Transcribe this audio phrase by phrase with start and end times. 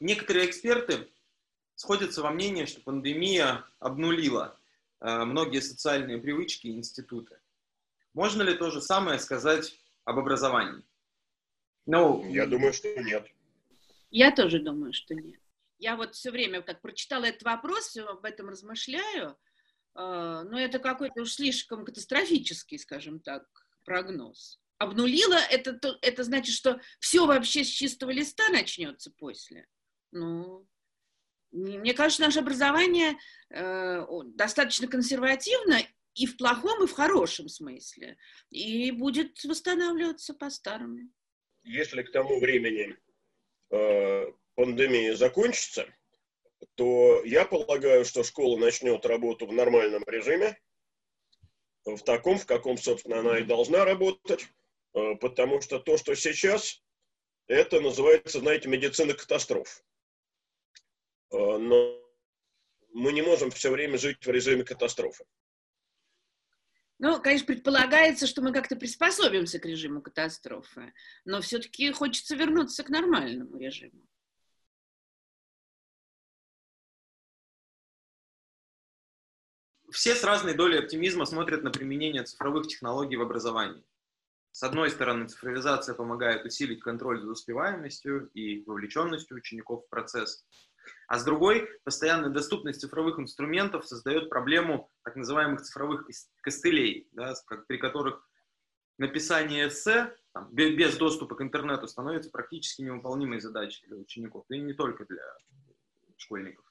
[0.00, 1.08] Некоторые эксперты
[1.74, 4.58] сходятся во мнении, что пандемия обнулила
[5.00, 7.38] э, многие социальные привычки и институты.
[8.14, 10.82] Можно ли то же самое сказать об образовании?
[11.86, 13.28] Ну, я думаю, что нет.
[14.10, 15.40] Я тоже думаю, что нет.
[15.78, 19.34] Я вот все время, как прочитала этот вопрос, все об этом размышляю, э,
[19.94, 23.46] но это какой-то уж слишком катастрофический, скажем так,
[23.84, 24.60] прогноз.
[24.78, 29.66] Обнулила, это, это значит, что все вообще с чистого листа начнется после.
[30.12, 30.66] Ну,
[31.50, 33.16] мне кажется, наше образование
[33.50, 35.80] э, достаточно консервативно
[36.14, 38.16] и в плохом, и в хорошем смысле.
[38.50, 41.10] И будет восстанавливаться по-старому.
[41.62, 42.96] Если к тому времени
[43.70, 45.86] э, пандемия закончится,
[46.74, 50.58] то я полагаю, что школа начнет работу в нормальном режиме,
[51.84, 54.46] в таком, в каком, собственно, она и должна работать,
[54.94, 56.82] э, потому что то, что сейчас,
[57.46, 59.82] это называется, знаете, медицина катастроф.
[61.30, 62.00] Э, но
[62.92, 65.24] мы не можем все время жить в режиме катастрофы.
[67.00, 70.92] Ну, конечно, предполагается, что мы как-то приспособимся к режиму катастрофы,
[71.24, 74.04] но все-таки хочется вернуться к нормальному режиму.
[79.90, 83.84] Все с разной долей оптимизма смотрят на применение цифровых технологий в образовании.
[84.50, 90.44] С одной стороны, цифровизация помогает усилить контроль за успеваемостью и вовлеченностью учеников в процесс.
[91.06, 96.08] А с другой, постоянная доступность цифровых инструментов создает проблему так называемых цифровых
[96.42, 97.34] костылей, да,
[97.66, 98.28] при которых
[98.98, 104.74] написание эссе там, без доступа к интернету становится практически невыполнимой задачей для учеников, и не
[104.74, 105.22] только для
[106.16, 106.64] школьников.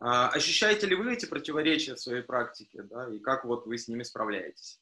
[0.00, 3.88] А, ощущаете ли вы эти противоречия в своей практике, да, и как вот вы с
[3.88, 4.80] ними справляетесь?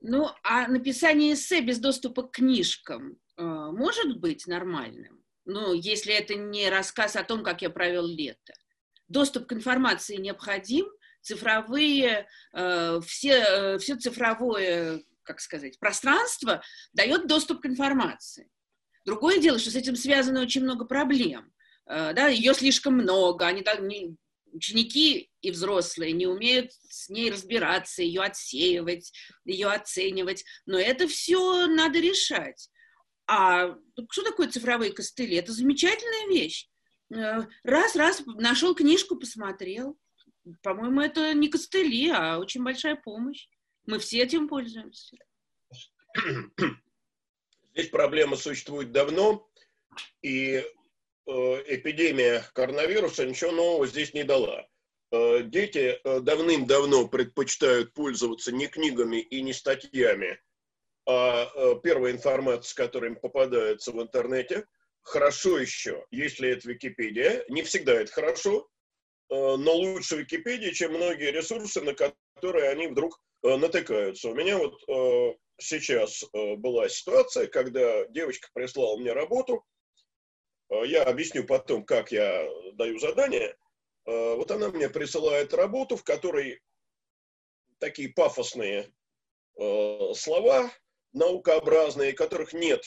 [0.00, 5.15] Ну, а написание эссе без доступа к книжкам э, может быть нормальным?
[5.46, 8.52] Ну, если это не рассказ о том, как я провел лето.
[9.08, 10.86] Доступ к информации необходим,
[11.22, 16.62] цифровые, э, все, э, все цифровое, как сказать, пространство
[16.92, 18.50] дает доступ к информации.
[19.04, 21.52] Другое дело, что с этим связано очень много проблем.
[21.86, 24.16] Э, да, ее слишком много, они, не,
[24.52, 29.12] ученики и взрослые не умеют с ней разбираться, ее отсеивать,
[29.44, 30.44] ее оценивать.
[30.64, 32.68] Но это все надо решать.
[33.26, 33.76] А
[34.10, 35.36] что такое цифровые костыли?
[35.36, 36.68] Это замечательная вещь.
[37.14, 39.98] Э, раз, раз, нашел книжку, посмотрел.
[40.62, 43.48] По-моему, это не костыли, а очень большая помощь.
[43.86, 45.16] Мы все этим пользуемся.
[47.74, 49.48] Здесь проблема существует давно,
[50.22, 50.62] и э,
[51.26, 54.66] эпидемия коронавируса ничего нового здесь не дала.
[55.12, 60.40] Э, дети э, давным-давно предпочитают пользоваться не книгами и не статьями,
[61.06, 64.66] а э, первая информация, которая им попадается в интернете,
[65.02, 68.68] хорошо еще, если это Википедия, не всегда это хорошо,
[69.30, 74.30] э, но лучше Википедия, чем многие ресурсы, на которые они вдруг э, натыкаются.
[74.30, 74.80] У меня вот
[75.58, 79.64] сейчас была ситуация, когда девочка прислала мне работу,
[80.68, 83.56] я объясню потом, как я даю задание.
[84.04, 86.60] Вот она мне присылает работу, в которой
[87.78, 88.92] такие пафосные
[89.56, 90.70] слова,
[91.16, 92.84] наукообразные, которых нет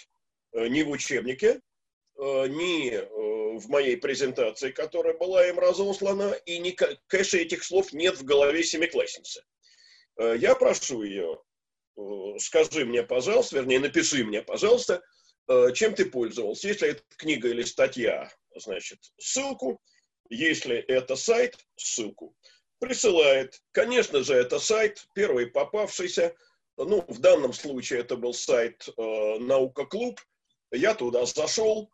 [0.54, 1.62] э, ни в учебнике,
[2.18, 6.72] э, ни э, в моей презентации, которая была им разослана, и, ни,
[7.08, 9.44] конечно, этих слов нет в голове семиклассницы.
[10.18, 11.42] Я прошу ее,
[12.40, 15.02] скажи мне, пожалуйста, вернее, напиши мне, пожалуйста,
[15.74, 16.68] чем ты пользовался.
[16.68, 19.82] Если это книга или статья, значит, ссылку.
[20.30, 22.36] Если это сайт, ссылку.
[22.80, 23.62] Присылает.
[23.72, 26.36] Конечно же, это сайт, первый попавшийся–
[26.86, 30.20] ну, в данном случае это был сайт э, «Наука Клуб».
[30.72, 31.92] Я туда зашел,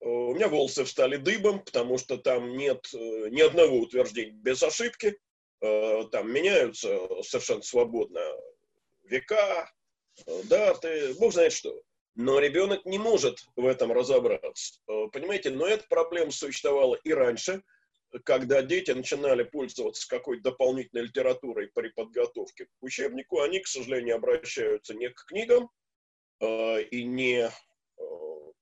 [0.00, 4.62] э, у меня волосы встали дыбом, потому что там нет э, ни одного утверждения без
[4.62, 5.18] ошибки.
[5.60, 8.20] Э, там меняются совершенно свободно
[9.02, 9.72] века,
[10.26, 11.82] э, даты, бог знает что.
[12.14, 14.80] Но ребенок не может в этом разобраться.
[15.12, 17.62] Понимаете, но эта проблема существовала и раньше–
[18.22, 24.94] когда дети начинали пользоваться какой-то дополнительной литературой при подготовке к учебнику, они, к сожалению, обращаются
[24.94, 25.68] не к книгам
[26.40, 27.50] э, и не э,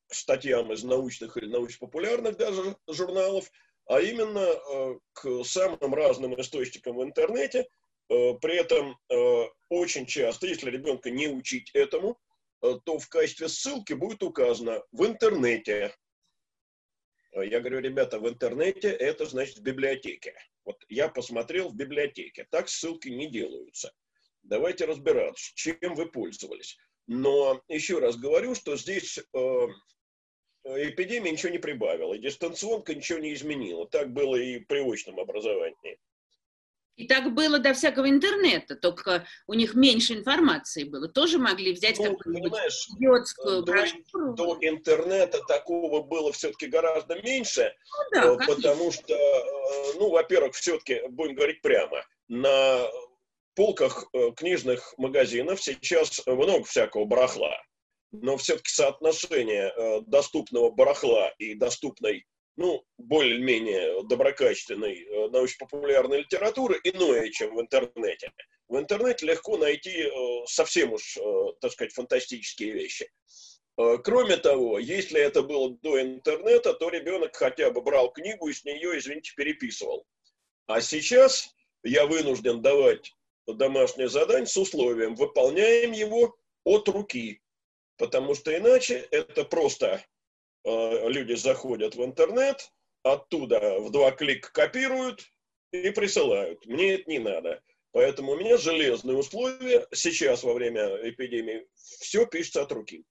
[0.07, 3.51] к статьям из научных или научно-популярных даже журналов,
[3.87, 7.69] а именно э, к самым разным источникам в интернете.
[8.09, 12.19] Э, при этом э, очень часто, если ребенка не учить этому,
[12.63, 15.95] э, то в качестве ссылки будет указано в интернете
[17.41, 20.35] я говорю, ребята, в интернете это значит в библиотеке.
[20.65, 22.47] Вот я посмотрел в библиотеке.
[22.51, 23.93] Так ссылки не делаются.
[24.43, 26.77] Давайте разбираться, чем вы пользовались.
[27.07, 29.67] Но еще раз говорю, что здесь э,
[30.65, 33.89] эпидемия ничего не прибавила, дистанционка ничего не изменила.
[33.89, 35.99] Так было и в привычном образовании.
[36.97, 41.09] И так было до всякого интернета, только у них меньше информации было.
[41.09, 42.53] Тоже могли взять ну, какую-нибудь
[42.97, 44.35] идиотскую до, брошюру.
[44.35, 47.75] До интернета такого было все-таки гораздо меньше,
[48.15, 52.87] ну, да, э, потому что, э, ну, во-первых, все-таки, будем говорить прямо, на
[53.55, 57.57] полках э, книжных магазинов сейчас много всякого барахла,
[58.13, 59.73] но все-таки соотношение
[60.07, 62.27] доступного барахла и доступной
[62.57, 68.33] ну, более-менее доброкачественной э, научно-популярной литературы иное, чем в интернете.
[68.69, 70.11] В интернете легко найти э,
[70.47, 71.23] совсем уж, э,
[71.61, 73.11] так сказать, фантастические вещи.
[74.05, 78.65] Кроме того, если это было до интернета, то ребенок хотя бы брал книгу и с
[78.67, 80.05] нее, извините, переписывал.
[80.67, 83.15] А сейчас я вынужден давать
[83.47, 87.41] домашнее задание с условием, выполняем его от руки,
[87.97, 90.05] потому что иначе это просто
[90.65, 92.71] люди заходят в интернет,
[93.03, 95.25] оттуда в два клика копируют
[95.73, 96.65] и присылают.
[96.67, 97.63] Мне это не надо.
[97.93, 99.87] Поэтому у меня железные условия.
[99.93, 103.05] Сейчас, во время эпидемии, все пишется от руки.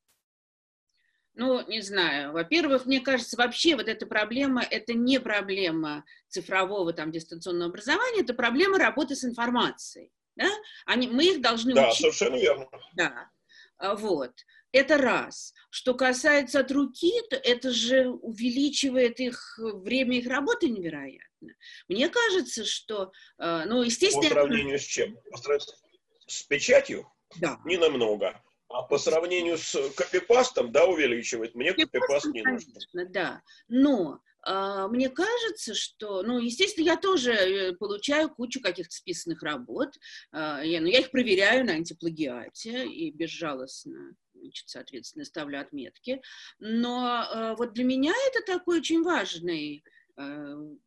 [1.34, 2.34] Ну, не знаю.
[2.34, 8.34] Во-первых, мне кажется, вообще вот эта проблема, это не проблема цифрового там дистанционного образования, это
[8.34, 10.12] проблема работы с информацией.
[10.36, 10.50] Да?
[10.86, 12.04] Они, мы их должны да, учить.
[12.04, 12.70] Да, совершенно верно.
[12.96, 13.30] Да.
[13.82, 14.32] А, вот.
[14.72, 15.54] Это раз.
[15.70, 21.56] Что касается от руки, то это же увеличивает их время их работы невероятно.
[21.90, 24.30] Мне кажется, что, э, ну, естественно...
[24.30, 25.18] По сравнению с чем?
[26.28, 27.12] С печатью?
[27.38, 27.60] Да.
[27.66, 28.42] Не намного.
[28.70, 31.56] А по сравнению с копипастом, да, увеличивает.
[31.56, 32.72] Мне копипаст не нужен.
[32.72, 33.42] Конечно, да.
[33.68, 39.96] Но мне кажется, что, ну, естественно, я тоже э, получаю кучу каких-то списанных работ,
[40.32, 46.22] а, я, ну, я их проверяю на антиплагиате и безжалостно, значит, соответственно, ставлю отметки,
[46.58, 49.84] но а, вот для меня это такой очень важный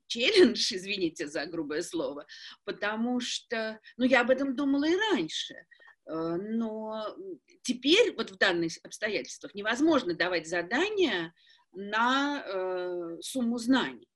[0.06, 2.26] челлендж, извините за грубое слово,
[2.64, 5.54] потому что, ну, я об этом думала и раньше,
[6.06, 7.16] но
[7.62, 11.32] теперь вот в данных обстоятельствах невозможно давать задания,
[11.74, 14.08] на э, сумму знаний.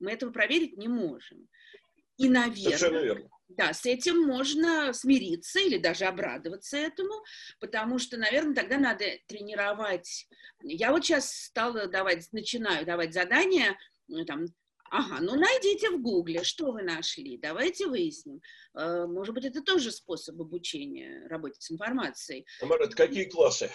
[0.00, 1.48] Мы этого проверить не можем.
[2.16, 7.22] И, наверное, да, с этим можно смириться или даже обрадоваться этому,
[7.60, 10.26] потому что, наверное, тогда надо тренировать.
[10.62, 13.76] Я вот сейчас стала давать, начинаю давать задания,
[14.08, 14.46] э, там,
[14.90, 18.40] ага, ну найдите в Гугле, что вы нашли, давайте выясним.
[18.74, 22.46] Э, может быть, это тоже способ обучения работе с информацией.
[22.60, 23.70] Тамара, это какие классы?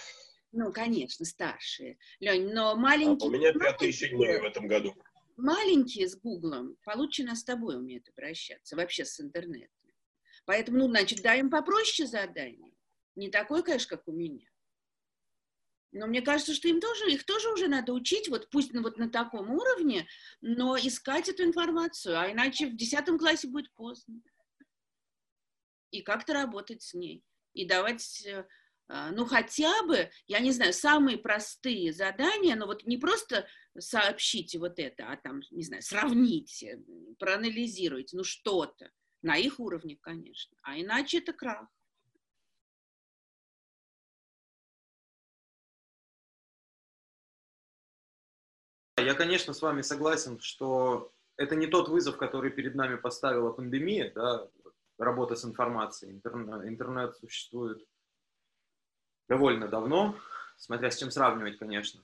[0.51, 1.97] Ну, конечно, старшие.
[2.19, 3.27] Лень, но маленькие...
[3.27, 4.95] А у меня пятый седьмой в этом году.
[5.35, 9.71] Маленькие с Гуглом получше нас с тобой умеют обращаться, вообще с интернетом.
[10.45, 12.73] Поэтому, ну, значит, дай им попроще задание.
[13.15, 14.47] Не такой, конечно, как у меня.
[15.91, 18.97] Но мне кажется, что им тоже, их тоже уже надо учить, вот пусть ну, вот
[18.97, 20.07] на таком уровне,
[20.41, 24.21] но искать эту информацию, а иначе в десятом классе будет поздно.
[25.91, 27.23] И как-то работать с ней.
[27.53, 28.45] И давать э, а,
[28.87, 34.79] ну, хотя бы, я не знаю, самые простые задания, но вот не просто сообщите вот
[34.79, 36.81] это, а там, не знаю, сравните,
[37.19, 38.91] проанализируйте, ну, что-то.
[39.23, 40.55] На их уровне, конечно.
[40.61, 41.67] А иначе это крах.
[48.97, 54.11] Я, конечно, с вами согласен, что это не тот вызов, который перед нами поставила пандемия,
[54.13, 54.49] да,
[54.97, 56.13] работа с информацией.
[56.13, 57.85] Интернет, интернет существует
[59.27, 60.15] довольно давно,
[60.57, 62.03] смотря с чем сравнивать, конечно.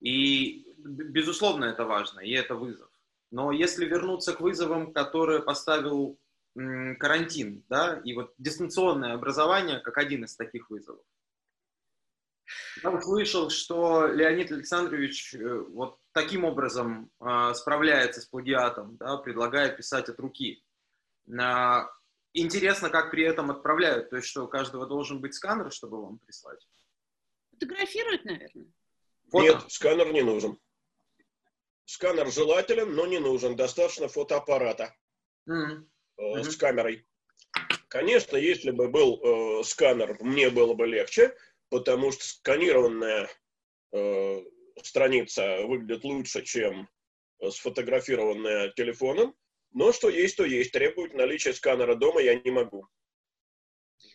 [0.00, 2.90] И, безусловно, это важно, и это вызов.
[3.30, 6.18] Но если вернуться к вызовам, которые поставил
[6.54, 11.04] карантин, да, и вот дистанционное образование как один из таких вызовов.
[12.82, 19.76] Я услышал, что Леонид Александрович э, вот таким образом э, справляется с плагиатом, да, предлагает
[19.76, 20.62] писать от руки.
[22.36, 24.10] Интересно, как при этом отправляют.
[24.10, 26.66] То есть, что у каждого должен быть сканер, чтобы вам прислать?
[27.52, 28.66] Фотографируют, наверное.
[29.30, 29.44] Фото?
[29.44, 30.58] Нет, сканер не нужен.
[31.84, 33.54] Сканер желателен, но не нужен.
[33.54, 34.96] Достаточно фотоаппарата
[35.48, 35.86] mm-hmm.
[36.18, 37.06] э, с камерой.
[37.86, 41.36] Конечно, если бы был э, сканер, мне было бы легче,
[41.68, 43.30] потому что сканированная
[43.92, 44.44] э,
[44.82, 46.88] страница выглядит лучше, чем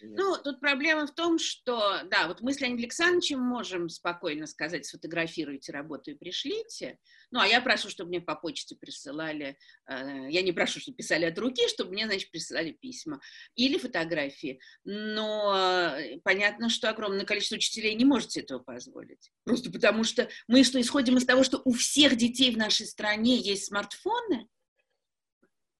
[0.01, 4.85] Ну, тут проблема в том, что, да, вот мы с Леонидом Александровичем можем спокойно сказать,
[4.85, 6.97] сфотографируйте работу и пришлите.
[7.31, 9.57] Ну, а я прошу, чтобы мне по почте присылали,
[9.89, 13.19] э, я не прошу, чтобы писали от руки, чтобы мне, значит, присылали письма
[13.55, 14.59] или фотографии.
[14.83, 19.31] Но э, понятно, что огромное количество учителей не может себе этого позволить.
[19.43, 23.37] Просто потому что мы что, исходим из того, что у всех детей в нашей стране
[23.37, 24.47] есть смартфоны?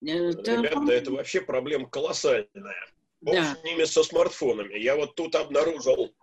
[0.02, 2.86] Это, Ребята, это вообще проблема колоссальная.
[3.20, 3.54] Бог да.
[3.54, 4.78] с ними со смартфонами.
[4.78, 6.14] Я вот тут обнаружил,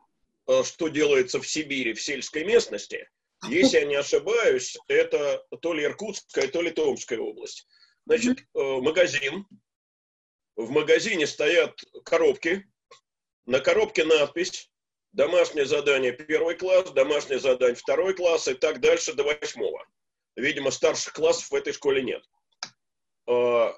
[0.48, 3.07] э, что делается в Сибири, в сельской местности.
[3.48, 7.67] Если я не ошибаюсь, это то ли Иркутская, то ли Томская область.
[8.07, 9.46] Значит, э, магазин.
[10.55, 12.67] В магазине стоят коробки.
[13.46, 14.72] На коробке надпись
[15.12, 19.86] «Домашнее задание первый класс», «Домашнее задание второй класс» и так дальше до восьмого.
[20.36, 22.24] Видимо, старших классов в этой школе нет.
[23.27, 23.74] Э,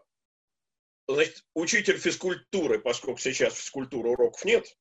[1.07, 4.77] Значит, учитель физкультуры, поскольку сейчас физкультуры уроков нет,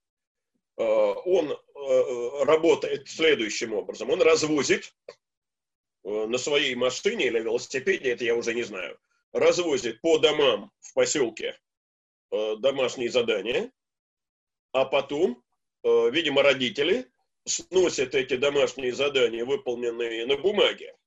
[0.77, 4.11] э, он э, работает следующим образом.
[4.11, 4.95] Он развозит
[6.05, 8.99] на своей машине или велосипеде, это я уже не знаю,
[9.33, 11.59] развозит по домам в поселке
[12.31, 13.73] домашние задания,
[14.73, 15.43] а потом,
[15.83, 17.11] видимо, родители
[17.45, 20.98] сносят эти домашние задания, выполненные на бумаге,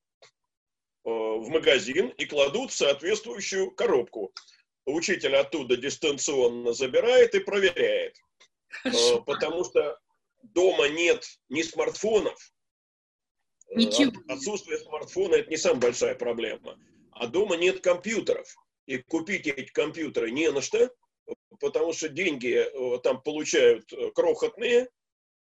[1.04, 4.34] в магазин и кладут соответствующую коробку
[4.86, 8.18] учитель оттуда дистанционно забирает и проверяет.
[8.70, 9.20] Хорошо.
[9.20, 10.00] Э, потому что
[10.42, 12.54] дома нет ни смартфонов.
[13.70, 14.14] Э, Ничего.
[14.28, 16.80] Отсутствие смартфона– это не самая большая проблема.
[17.12, 18.56] А дома нет компьютеров.
[18.86, 20.90] И купить эти компьютеры не на что,
[21.60, 24.90] потому что деньги э, там получают крохотные.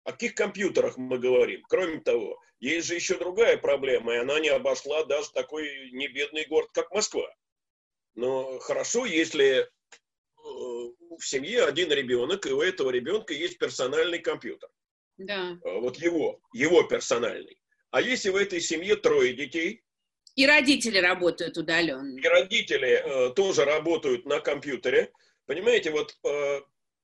[0.07, 1.63] О каких компьютерах мы говорим?
[1.67, 6.69] Кроме того, есть же еще другая проблема, и она не обошла даже такой небедный город,
[6.71, 7.29] как Москва.
[8.15, 9.67] Но хорошо, если э,
[10.37, 14.69] в семье один ребенок, и у этого ребенка есть персональный компьютер.
[15.17, 15.57] Да.
[15.65, 17.59] А вот его, его персональный.
[17.91, 19.83] А если в этой семье трое детей?
[20.35, 22.17] И родители работают удаленно.
[22.17, 25.11] И родители э, тоже работают на компьютере.
[25.47, 26.61] Понимаете, вот э,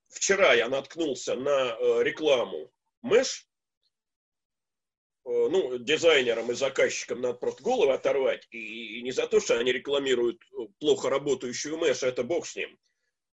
[0.07, 2.72] вчера я наткнулся на э, рекламу
[3.03, 3.47] Мэш,
[5.25, 8.45] Э, ну, дизайнерам и заказчикам надо просто головы оторвать.
[8.51, 12.77] И, не за то, что они рекламируют э, плохо работающую мэш, это бог с ним,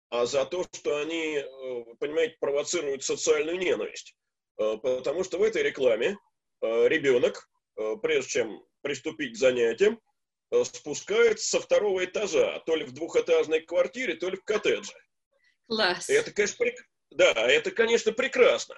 [0.09, 4.17] а за то, что они, э, понимаете, провоцируют социальную ненависть.
[4.57, 6.19] Потому что в этой рекламе
[6.61, 7.49] ребенок,
[8.03, 9.99] прежде чем приступить к занятиям,
[10.65, 14.93] спускается со второго этажа, то ли в двухэтажной квартире, то ли в коттедже.
[15.67, 16.11] Класс.
[16.11, 16.77] Это, конечно, прек...
[17.09, 18.77] да, это, конечно, прекрасно.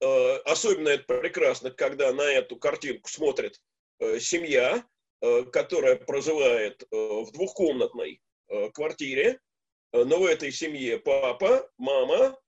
[0.00, 3.60] Э, особенно это прекрасно, когда на эту картинку смотрит
[3.98, 4.84] э, семья,
[5.20, 8.20] э, которая проживает в двухкомнатной
[8.72, 9.40] квартире,
[9.92, 12.38] но в этой семье папа, мама,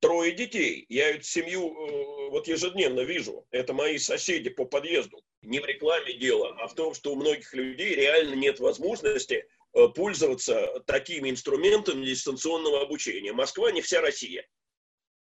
[0.00, 0.84] трое детей.
[0.90, 3.46] Я эту семью вот ежедневно вижу.
[3.50, 5.22] Это мои соседи по подъезду.
[5.40, 9.46] Не в рекламе дело, а в том, что у многих людей реально нет возможности
[9.94, 13.32] пользоваться такими инструментами дистанционного обучения.
[13.32, 14.46] Москва не вся Россия.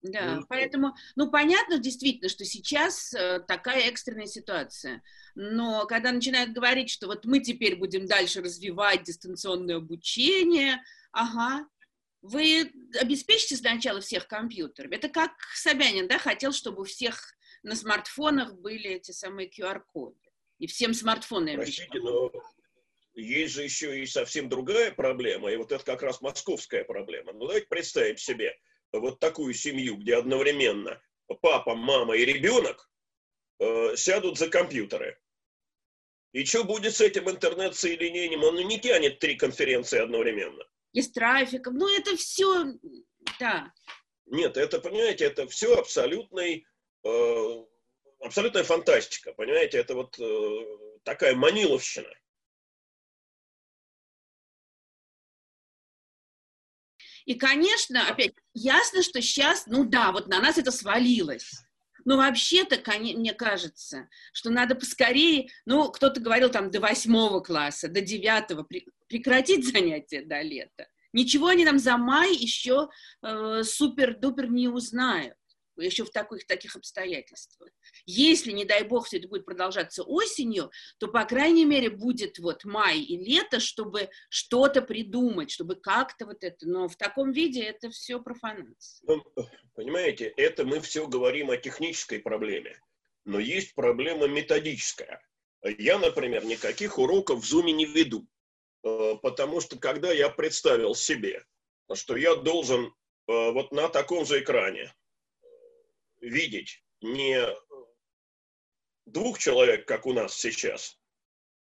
[0.04, 5.02] Да, ну, поэтому, ну, понятно действительно, что сейчас э, такая экстренная ситуация.
[5.36, 11.68] Но когда начинают говорить, что вот мы теперь будем дальше развивать дистанционное обучение, ага,
[12.22, 14.96] вы обеспечите сначала всех компьютерами.
[14.96, 20.18] Это как Собянин, да, хотел, чтобы у всех на смартфонах были эти самые QR-коды.
[20.60, 21.56] И всем смартфоны.
[21.56, 22.32] Простите, но
[23.14, 27.34] есть же еще и совсем другая проблема, и вот это как раз московская проблема.
[27.34, 28.56] Ну, давайте представим себе,
[28.92, 31.02] вот такую семью, где одновременно
[31.36, 32.90] папа, мама и ребенок
[33.60, 35.20] э, сядут за компьютеры.
[36.34, 38.44] И что будет с этим интернет-соединением?
[38.44, 40.64] Он не тянет три конференции одновременно.
[40.94, 41.78] И с трафиком.
[41.78, 42.66] Ну, это все,
[43.40, 43.74] да.
[44.26, 46.66] Нет, это, понимаете, это все абсолютный,
[47.04, 47.66] э,
[48.20, 52.10] абсолютная фантастика, понимаете, это вот э, такая маниловщина.
[57.28, 61.52] И, конечно, опять, ясно, что сейчас, ну да, вот на нас это свалилось.
[62.06, 68.00] Но вообще-то, мне кажется, что надо поскорее, ну, кто-то говорил там до восьмого класса, до
[68.00, 68.66] девятого,
[69.10, 70.88] прекратить занятия до лета.
[71.12, 72.88] Ничего они нам за май еще
[73.22, 75.36] э, супер-дупер не узнают
[75.86, 77.70] еще в таких, таких обстоятельствах.
[78.06, 82.64] Если, не дай бог, все это будет продолжаться осенью, то, по крайней мере, будет вот
[82.66, 86.68] май и лето, чтобы что-то придумать, чтобы как-то вот это.
[86.68, 89.06] Но в таком виде это все профанация.
[89.08, 89.24] Ну,
[89.74, 92.80] понимаете, это мы все говорим о технической проблеме.
[93.26, 95.22] Но есть проблема методическая.
[95.64, 98.26] Я, например, никаких уроков в Zoom не веду.
[98.84, 101.44] Э, потому что когда я представил себе,
[101.94, 102.94] что я должен
[103.28, 104.94] вот на таком же экране
[106.28, 107.48] видеть не
[109.06, 111.00] двух человек, как у нас сейчас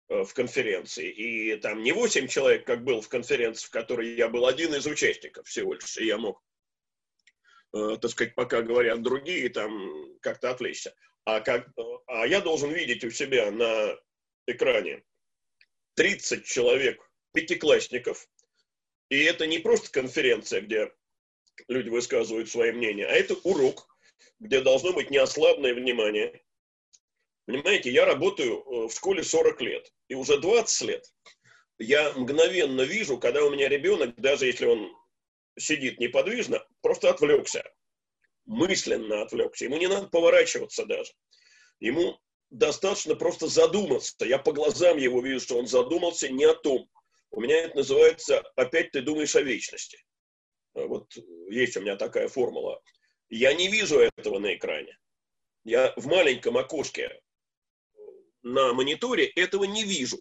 [0.08, 4.46] в конференции, и там не восемь человек, как был в конференции, в которой я был
[4.46, 6.44] один из участников всего лишь, и я мог,
[7.72, 10.96] так сказать, пока говорят другие, там как-то отвлечься.
[11.26, 11.68] А, как,
[12.06, 13.98] а я должен видеть у себя на
[14.46, 15.04] экране
[15.96, 17.02] 30 человек,
[17.34, 18.28] пятиклассников.
[19.10, 20.94] И это не просто конференция, где
[21.68, 23.88] люди высказывают свои мнения, а это урок,
[24.40, 26.42] где должно быть неослабное внимание.
[27.46, 31.06] Понимаете, я работаю э, в школе 40 лет, и уже 20 лет
[31.78, 34.96] я мгновенно вижу, когда у меня ребенок, даже если он
[35.58, 37.64] сидит неподвижно, просто отвлекся,
[38.46, 39.66] мысленно отвлекся.
[39.66, 41.12] Ему не надо поворачиваться даже.
[41.80, 42.18] Ему
[42.50, 44.26] достаточно просто задуматься.
[44.26, 46.90] Я по глазам его вижу, что он задумался не о том.
[47.32, 50.00] У меня это называется «опять ты думаешь о вечности».
[50.74, 51.16] Вот
[51.50, 52.82] есть у меня такая формула.
[53.30, 54.98] Я не вижу этого на экране.
[55.64, 57.22] Я в маленьком окошке
[58.44, 60.18] на мониторе этого не вижу.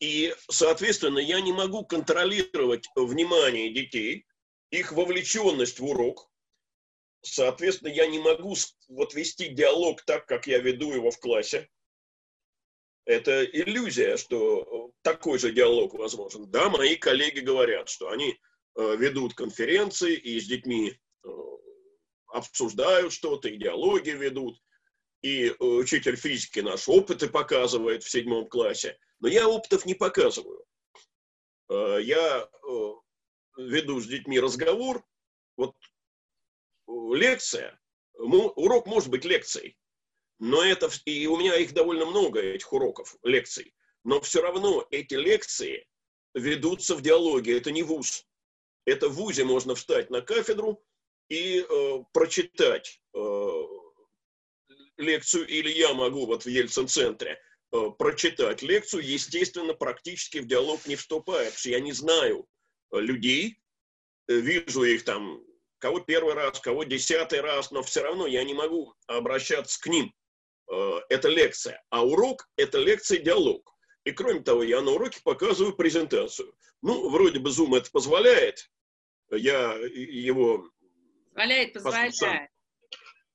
[0.00, 4.26] И, соответственно, я не могу контролировать внимание детей,
[4.70, 6.30] их вовлеченность в урок,
[7.22, 8.54] Соответственно, я не могу
[8.88, 11.68] вот вести диалог так, как я веду его в классе.
[13.04, 16.50] Это иллюзия, что такой же диалог возможен.
[16.50, 18.38] Да, мои коллеги говорят, что они
[18.76, 20.94] э, ведут конференции и с детьми э,
[22.32, 24.60] обсуждают что-то, идеологии ведут.
[25.22, 28.98] И э, учитель физики наш опыты показывает в седьмом классе.
[29.20, 30.64] Но я опытов не показываю.
[31.68, 32.48] Я
[33.56, 35.04] веду с детьми разговор,
[35.56, 35.76] вот
[36.88, 37.78] лекция,
[38.14, 39.76] урок может быть лекцией,
[40.38, 45.14] но это, и у меня их довольно много, этих уроков, лекций, но все равно эти
[45.14, 45.86] лекции
[46.34, 48.26] ведутся в диалоге, это не вуз.
[48.86, 50.82] Это в ВУЗе можно встать на кафедру
[51.30, 53.62] и э, прочитать э,
[54.98, 57.40] лекцию, или я могу вот в Ельцин-центре
[57.72, 62.46] э, прочитать лекцию, естественно, практически в диалог не вступая, потому что я не знаю
[62.92, 63.58] людей,
[64.28, 65.42] э, вижу их там
[65.80, 70.12] кого первый раз, кого десятый раз, но все равно я не могу обращаться к ним.
[70.70, 71.82] Э, это лекция.
[71.90, 73.74] А урок– это лекция-диалог.
[74.04, 76.54] И кроме того, я на уроке показываю презентацию.
[76.82, 78.70] Ну, вроде бы Zoom это позволяет.
[79.30, 80.70] Я его...
[81.30, 82.50] Позволяет, позволяет.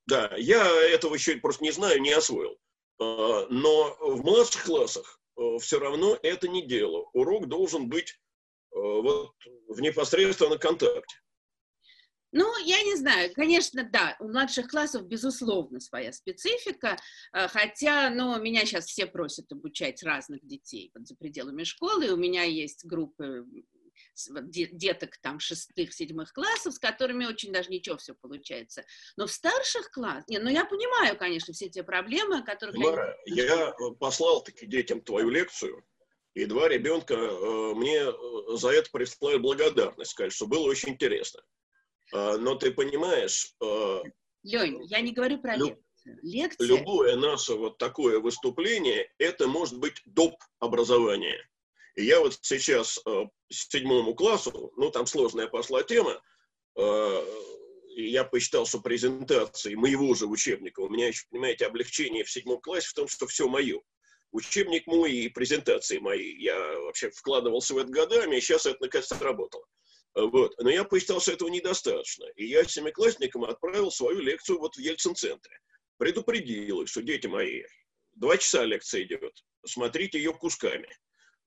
[0.08, 2.58] Да, я этого еще просто не знаю, не освоил.
[3.00, 7.10] Э, но в младших классах э, все равно это не дело.
[7.14, 8.20] Урок должен быть
[8.72, 9.32] вот
[9.70, 11.16] в непосредственном контакте.
[12.34, 16.98] Ну, я не знаю, конечно, да, у младших классов, безусловно, своя специфика,
[17.32, 22.44] хотя, ну, меня сейчас все просят обучать разных детей вот, за пределами школы, у меня
[22.44, 23.46] есть группы
[24.16, 28.86] деток там шестых, седьмых классов, с которыми очень даже ничего все получается.
[29.18, 32.76] Но в старших классах, не, ну я понимаю, конечно, все те проблемы, о которых...
[32.76, 35.86] Мара, я, я э, послал таки детям твою лекцию,
[36.34, 38.06] и два ребенка э, мне
[38.58, 41.42] за это прислали благодарность, сказали, что было очень интересно.
[42.14, 43.54] А, но ты понимаешь...
[43.62, 44.02] А,
[44.44, 45.84] Лень, я не говорю про лекцию.
[46.22, 46.68] Лекция...
[46.68, 50.36] Любое наше вот такое выступление, это может быть доп.
[50.60, 51.50] образование.
[51.96, 56.22] И я вот сейчас э, седьмому классу, ну там сложная пошла тема,
[56.78, 57.26] э,
[57.96, 62.90] я посчитал, что презентации моего же учебника, у меня еще, понимаете, облегчение в седьмом классе
[62.90, 63.80] в том, что все мое.
[64.32, 66.36] Учебник мой и презентации мои.
[66.36, 69.66] Я вообще вкладывался в это годами, и сейчас это наконец сработало.
[70.14, 70.54] Вот.
[70.60, 72.26] Но я посчитал, что этого недостаточно.
[72.36, 75.58] И я семиклассникам отправил свою лекцию вот в Ельцин-центре.
[75.98, 77.64] Предупредил их, что, дети мои,
[78.14, 80.90] два часа лекция идет, смотрите ее кусками.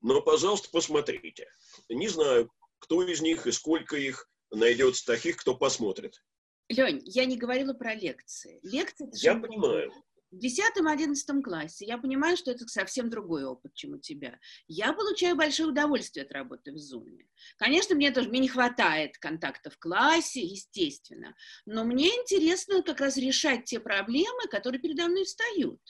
[0.01, 1.47] Но, пожалуйста, посмотрите.
[1.89, 6.23] Не знаю, кто из них и сколько их найдется таких, кто посмотрит.
[6.69, 8.61] Лень, я не говорила про лекции.
[8.63, 9.09] Лекции...
[9.15, 9.93] Я понимаю
[10.31, 14.39] в 10-11 классе я понимаю, что это совсем другой опыт, чем у тебя.
[14.67, 17.19] Я получаю большое удовольствие от работы в Zoom.
[17.57, 21.35] Конечно, мне тоже мне не хватает контакта в классе, естественно,
[21.67, 25.81] но мне интересно как раз решать те проблемы, которые передо мной встают.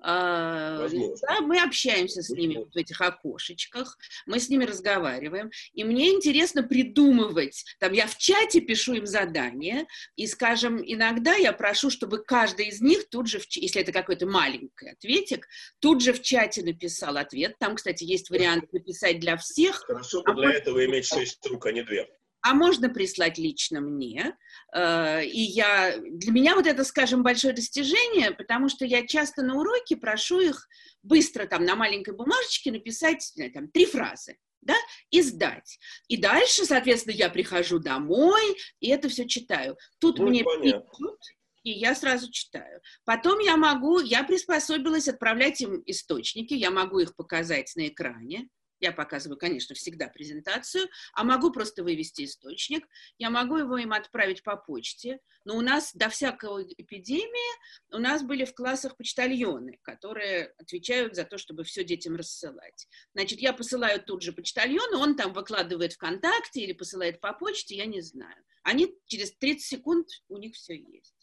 [0.00, 5.84] А, да, мы общаемся с ними вот в этих окошечках, мы с ними разговариваем, и
[5.84, 11.90] мне интересно придумывать, там я в чате пишу им задания, и, скажем, иногда я прошу,
[11.90, 15.46] чтобы каждый из них тут же, в, если это какой-то маленький ответик,
[15.80, 19.84] тут же в чате написал ответ, там, кстати, есть вариант написать для всех.
[19.86, 22.08] Хорошо а для этого иметь шесть рук, а не две
[22.44, 24.36] а можно прислать лично мне.
[24.74, 29.54] Э, и я, для меня вот это, скажем, большое достижение, потому что я часто на
[29.54, 30.68] уроке прошу их
[31.02, 34.36] быстро там на маленькой бумажечке написать там, три фразы.
[34.60, 34.74] да,
[35.10, 35.78] и сдать.
[36.08, 38.42] И дальше, соответственно, я прихожу домой,
[38.78, 39.78] и это все читаю.
[39.98, 41.18] Тут ну, мне пишут,
[41.62, 42.82] и я сразу читаю.
[43.06, 48.48] Потом я могу, я приспособилась отправлять им источники, я могу их показать на экране,
[48.84, 52.86] я показываю, конечно, всегда презентацию, а могу просто вывести источник,
[53.18, 58.22] я могу его им отправить по почте, но у нас до всякой эпидемии у нас
[58.22, 62.86] были в классах почтальоны, которые отвечают за то, чтобы все детям рассылать.
[63.14, 67.86] Значит, я посылаю тут же почтальону, он там выкладывает ВКонтакте или посылает по почте, я
[67.86, 68.36] не знаю.
[68.62, 71.14] Они через 30 секунд, у них все есть.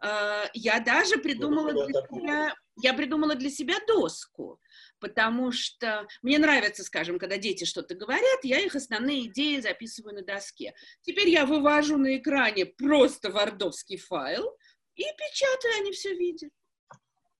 [0.00, 4.60] А, я даже придумала для себя, я придумала для себя доску,
[4.98, 10.22] потому что мне нравится, скажем, когда дети что-то говорят, я их основные идеи записываю на
[10.22, 10.74] доске.
[11.02, 14.56] Теперь я вывожу на экране просто вардовский файл
[14.96, 16.50] и печатаю, они все видят.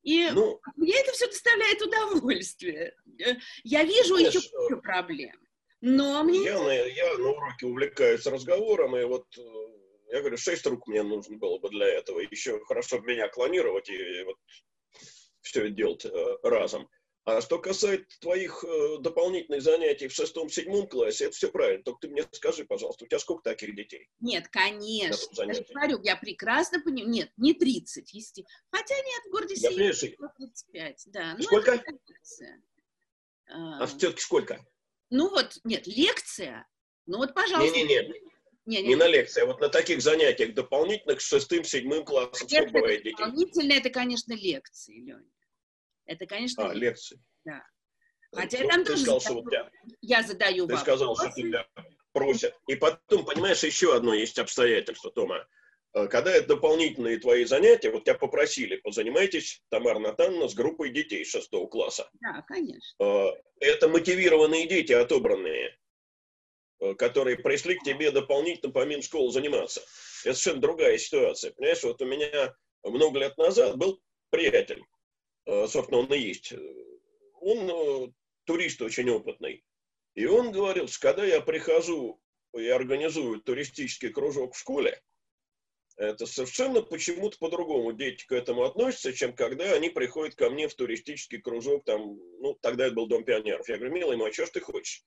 [0.02, 2.94] И ну, мне это все доставляет удовольствие.
[3.64, 5.34] Я вижу знаешь, еще кучу проблем.
[5.80, 6.44] Но мне...
[6.44, 9.42] Я на, я на уроке увлекаюсь разговором, и вот э,
[10.12, 12.20] я говорю, шесть рук мне нужно было бы для этого.
[12.20, 14.36] Еще хорошо меня клонировать и, и вот
[15.44, 16.88] все делать э, разом.
[17.26, 21.83] А что касается твоих э, дополнительных занятий в шестом-седьмом классе, это все правильно.
[21.83, 24.11] Только ты мне скажи, пожалуйста, у тебя сколько таких детей?
[24.20, 25.44] Нет, конечно.
[25.44, 27.09] Я же говорю, я прекрасно понимаю.
[27.09, 28.46] Нет, не 30, естественно.
[28.70, 31.02] Хотя нет, в городе я 35.
[31.07, 31.37] Да.
[31.40, 31.83] Сколько?
[33.46, 34.61] А, а все-таки сколько?
[35.09, 36.68] Ну вот, нет, лекция.
[37.07, 37.74] Ну вот, пожалуйста.
[37.74, 38.12] Не-не-не.
[38.66, 42.48] Не, не, не на лекции, а вот на таких занятиях дополнительных с шестым, седьмым классом
[42.48, 43.16] сколько бывает детей?
[43.18, 45.33] Дополнительно это, конечно, лекции, Леня.
[46.06, 46.70] Это, конечно...
[46.70, 47.18] А, лекции.
[47.44, 47.62] Да.
[48.32, 51.66] Хотя ну, там ты тоже сказал, что вот тебя, я задаю Ты сказал, что тебя
[52.12, 52.54] просят.
[52.68, 55.46] И потом, понимаешь, еще одно есть обстоятельство, Тома.
[55.94, 61.24] Э, когда это дополнительные твои занятия, вот тебя попросили, позанимайтесь, Тамара Натановна, с группой детей
[61.24, 62.10] шестого класса.
[62.20, 63.04] Да, конечно.
[63.04, 65.78] Э, это мотивированные дети, отобранные.
[66.84, 69.80] Э, которые пришли к тебе дополнительно помимо школы заниматься.
[70.24, 71.52] Это совершенно другая ситуация.
[71.52, 74.82] Понимаешь, вот у меня много лет назад был приятель,
[75.46, 76.52] собственно, он и есть.
[77.40, 78.12] Он э,
[78.44, 79.64] турист очень опытный.
[80.14, 82.20] И он говорил, что когда я прихожу
[82.54, 85.02] и организую туристический кружок в школе,
[85.96, 90.74] это совершенно почему-то по-другому дети к этому относятся, чем когда они приходят ко мне в
[90.74, 93.68] туристический кружок, там, ну, тогда это был Дом пионеров.
[93.68, 95.04] Я говорю, милый мой, а что ж ты хочешь?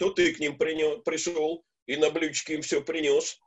[0.00, 3.38] то ты к ним принес, пришел и на блюдечке им все принес,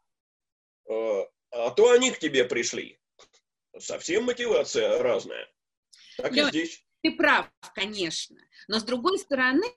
[0.88, 3.00] а, а то они к тебе пришли.
[3.80, 5.52] Совсем мотивация разная.
[6.18, 6.86] Так Лёнь, и здесь.
[7.02, 8.38] Ты прав, конечно.
[8.68, 9.72] Но с другой стороны,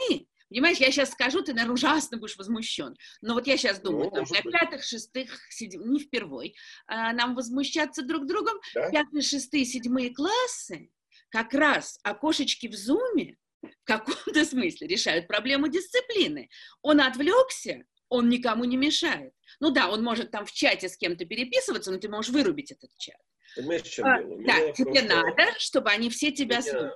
[0.48, 2.94] Понимаешь, я сейчас скажу, ты, наверное, ужасно будешь возмущен.
[3.20, 6.54] Но вот я сейчас думаю, ну, там, для пятых, шестых, седьмых, не впервой,
[6.86, 8.60] а, нам возмущаться друг другом.
[8.72, 8.88] Да?
[8.90, 10.90] Пятые, шестые, седьмые классы
[11.30, 16.48] как раз окошечки в зуме в каком-то смысле решают проблему дисциплины.
[16.82, 19.32] Он отвлекся, он никому не мешает.
[19.60, 22.90] Ну да, он может там в чате с кем-то переписываться, но ты можешь вырубить этот
[22.96, 23.20] чат.
[23.56, 24.42] Понимаешь, в чем а, дело?
[24.44, 25.08] Да, тебе просто...
[25.08, 26.92] надо, чтобы они все тебя слушали.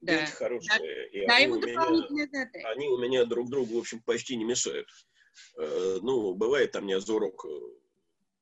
[0.00, 0.26] Да.
[0.26, 0.78] хорошие.
[0.78, 4.44] Да, и да, они, у меня, они у меня друг другу, в общем, почти не
[4.44, 4.88] мешают.
[5.56, 7.60] Э, ну, бывает там не за урок э,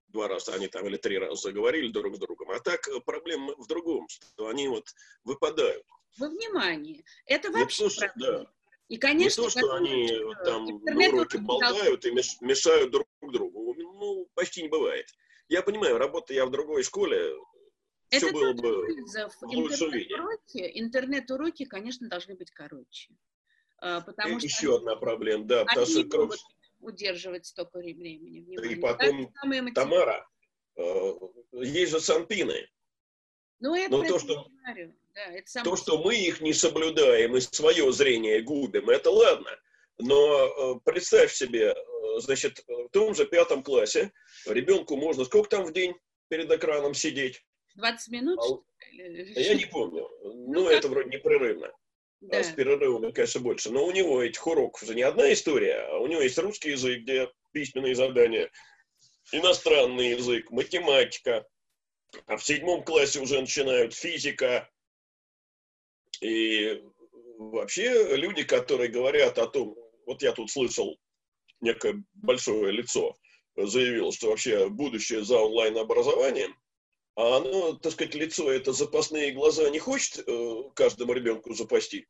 [0.09, 2.51] два раза они там или три раза заговорили друг с другом.
[2.51, 4.89] А так э, проблема в другом, что они вот
[5.25, 5.85] выпадают
[6.19, 7.05] во внимание.
[7.27, 8.47] Это вообще не то, да.
[8.89, 10.09] И, конечно, не то, что они
[10.45, 13.75] там на уроке болтают и мешают друг другу.
[13.75, 15.07] Ну, почти не бывает.
[15.49, 17.35] Я понимаю, работа я в другой школе,
[18.13, 18.87] это все было бы
[19.43, 23.15] лучше интернет-уроки, интернет-уроки, конечно, должны быть короче.
[23.79, 26.37] А, потому и что еще одна проблема, да, потому что кроме...
[26.81, 28.41] удерживать столько времени.
[28.41, 28.75] Внимания.
[28.75, 30.29] И потом, Тамара,
[30.77, 31.13] э,
[31.53, 32.69] есть же санпины.
[33.61, 34.47] Ну, это Но то, что...
[34.63, 34.95] говорю.
[35.15, 35.63] Да, это.
[35.63, 39.51] То, что мы их не соблюдаем и свое зрение губим, это ладно.
[39.99, 44.11] Но э, представь себе, э, значит, в том же пятом классе
[44.47, 45.95] ребенку можно сколько там в день
[46.29, 47.45] перед экраном сидеть?
[47.75, 48.39] 20 минут?
[48.41, 50.09] А, я не помню.
[50.23, 51.73] Ну, ну это вроде непрерывно.
[52.21, 52.39] Да.
[52.39, 53.71] А с перерывами, конечно, больше.
[53.71, 57.03] Но у него этих уроков же не одна история, а у него есть русский язык,
[57.03, 58.51] где письменные задания,
[59.33, 61.47] иностранный язык, математика.
[62.27, 64.71] А в седьмом классе уже начинают физика,
[66.23, 66.81] и
[67.39, 70.97] вообще люди, которые говорят о том, вот я тут слышал
[71.61, 73.17] некое большое лицо,
[73.57, 76.57] заявил, что вообще будущее за онлайн-образованием,
[77.17, 82.07] а оно, так сказать, лицо это запасные глаза не хочет э, каждому ребенку запасти?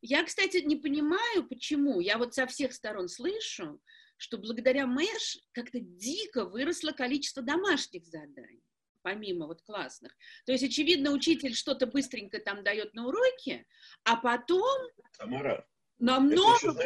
[0.00, 2.00] Я, кстати, не понимаю, почему.
[2.00, 3.80] Я вот со всех сторон слышу,
[4.16, 8.62] что благодаря МЭШ как-то дико выросло количество домашних заданий
[9.08, 10.14] помимо вот классных.
[10.44, 13.66] То есть, очевидно, учитель что-то быстренько там дает на уроке,
[14.04, 14.78] а потом
[15.16, 15.66] Тамара,
[15.98, 16.76] намного,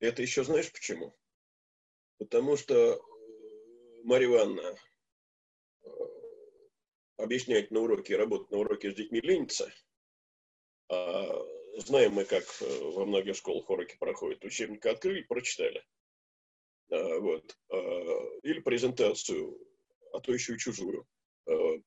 [0.00, 1.16] Это еще знаешь почему?
[2.18, 2.98] Потому что э,
[4.02, 4.74] Марья Ивановна
[5.84, 5.88] э,
[7.16, 9.72] объяснять на уроке, работать на уроке с детьми ленится.
[10.88, 11.28] А
[11.76, 14.44] знаем мы, как э, во многих школах уроки проходят.
[14.44, 15.84] Учебник открыли, прочитали.
[16.90, 17.56] А, вот.
[17.70, 17.76] А,
[18.42, 19.56] или презентацию,
[20.12, 21.06] а то еще и чужую.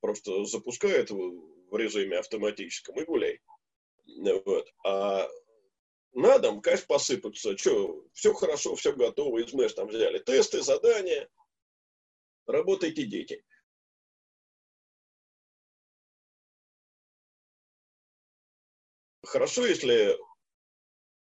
[0.02, 3.42] Просто запускает в режиме автоматическом и гуляй.
[4.46, 4.74] Вот.
[4.86, 5.28] А
[6.14, 7.58] на дом, конечно, посыпаться.
[7.58, 11.28] Что, все хорошо, все готово, из МЭШ там взяли тесты, задания.
[12.46, 13.44] Работайте, дети.
[19.24, 20.16] Хорошо, если э,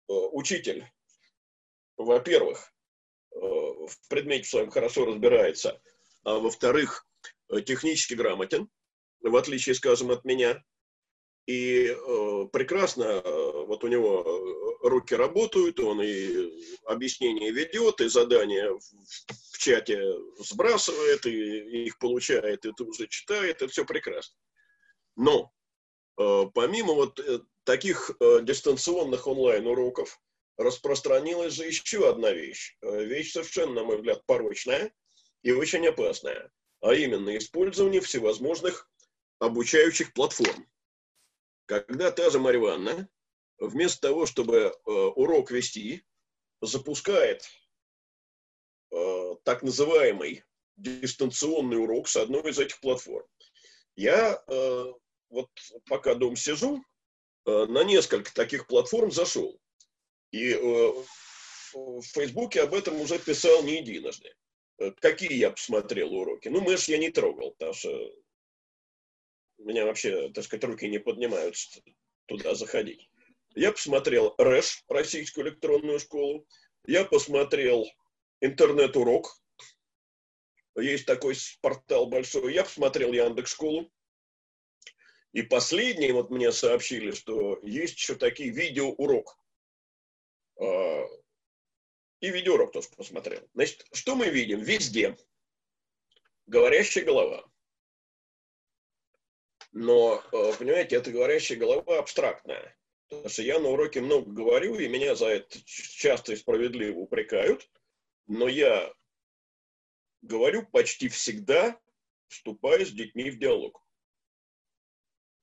[0.08, 0.86] учитель,
[1.96, 2.72] во-первых,
[3.32, 5.82] э, в предмете своем хорошо разбирается,
[6.24, 7.17] а во-вторых, э,
[7.66, 8.70] технически грамотен,
[9.22, 10.64] в отличие, скажем, от меня–
[11.48, 14.22] и э, прекрасно, э, вот у него
[14.84, 16.52] э, руки работают, он и
[16.86, 18.82] объяснение ведет, и задания в,
[19.54, 19.98] в чате
[20.40, 24.36] сбрасывает, и их получает, и тут же читает, это все прекрасно.
[25.16, 25.54] Но
[26.20, 30.20] э, помимо вот э, таких э, дистанционных онлайн-уроков,
[30.58, 32.76] распространилась же еще одна вещь.
[32.82, 34.92] Э, вещь совершенно, на мой взгляд, порочная
[35.44, 36.52] и очень опасная.
[36.88, 38.90] А именно использование всевозможных
[39.40, 40.68] обучающих платформ
[41.68, 43.10] когда та же Марья Ивановна,
[43.60, 46.06] вместо того, чтобы э, урок вести,
[46.62, 47.46] запускает
[48.92, 50.46] э, так называемый
[50.78, 53.28] дистанционный урок с одной из этих платформ.
[53.98, 54.86] Я э,
[55.30, 55.50] вот
[55.88, 56.82] пока дома сижу,
[57.46, 59.60] э, на несколько таких платформ зашел.
[60.32, 60.94] И э,
[61.74, 64.34] в Фейсбуке об этом уже писал не единожды.
[64.80, 66.48] Э, какие я посмотрел уроки?
[66.48, 67.90] Ну, Мэш я не трогал, потому что
[69.58, 71.82] у меня вообще, так сказать, руки не поднимаются
[72.28, 73.10] туда заходить.
[73.56, 76.46] Я посмотрел РЭШ, Российскую электронную школу.
[76.86, 77.86] Я посмотрел
[78.40, 79.36] интернет-урок.
[80.76, 82.54] Есть такой портал большой.
[82.54, 83.92] Я посмотрел Яндекс школу.
[85.34, 89.38] И последнее, вот мне сообщили, что есть еще такие видеоурок.
[92.20, 93.48] И видеоурок тоже посмотрел.
[93.54, 94.60] Значит, что мы видим?
[94.62, 95.16] Везде
[96.48, 97.46] говорящая голова.
[99.72, 102.76] Но, э, понимаете, эта говорящая голова абстрактная.
[103.10, 107.70] Потому что я на уроке много говорю, и меня за это часто и справедливо упрекают.
[108.26, 108.92] Но я
[110.22, 111.80] говорю почти всегда,
[112.28, 113.82] вступая с детьми в диалог.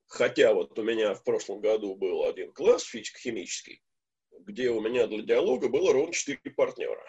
[0.06, 3.82] Хотя вот у меня в прошлом году был один класс физико-химический,
[4.40, 7.04] где у меня для диалога было ровно четыре партнера.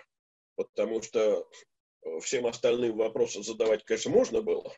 [0.56, 1.50] Потому что
[2.02, 4.74] э, всем остальным вопросы задавать, конечно, можно было,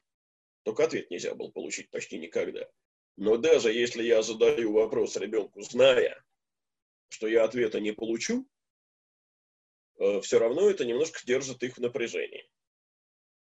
[0.63, 2.67] только ответ нельзя было получить почти никогда.
[3.15, 6.23] Но даже если я задаю вопрос ребенку, зная,
[7.09, 8.47] что я ответа не получу,
[9.99, 12.49] э, все равно это немножко держит их в напряжении.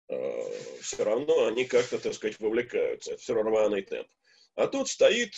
[0.10, 3.14] Э, все равно они как-то, так сказать, вовлекаются.
[3.14, 4.10] Это все рваный темп.
[4.56, 5.36] А тут стоит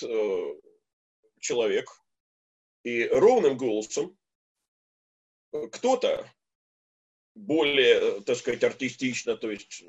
[1.40, 2.01] человек
[2.84, 4.18] и ровным голосом
[5.72, 6.30] кто-то
[7.36, 9.84] более, так сказать, артистично, то есть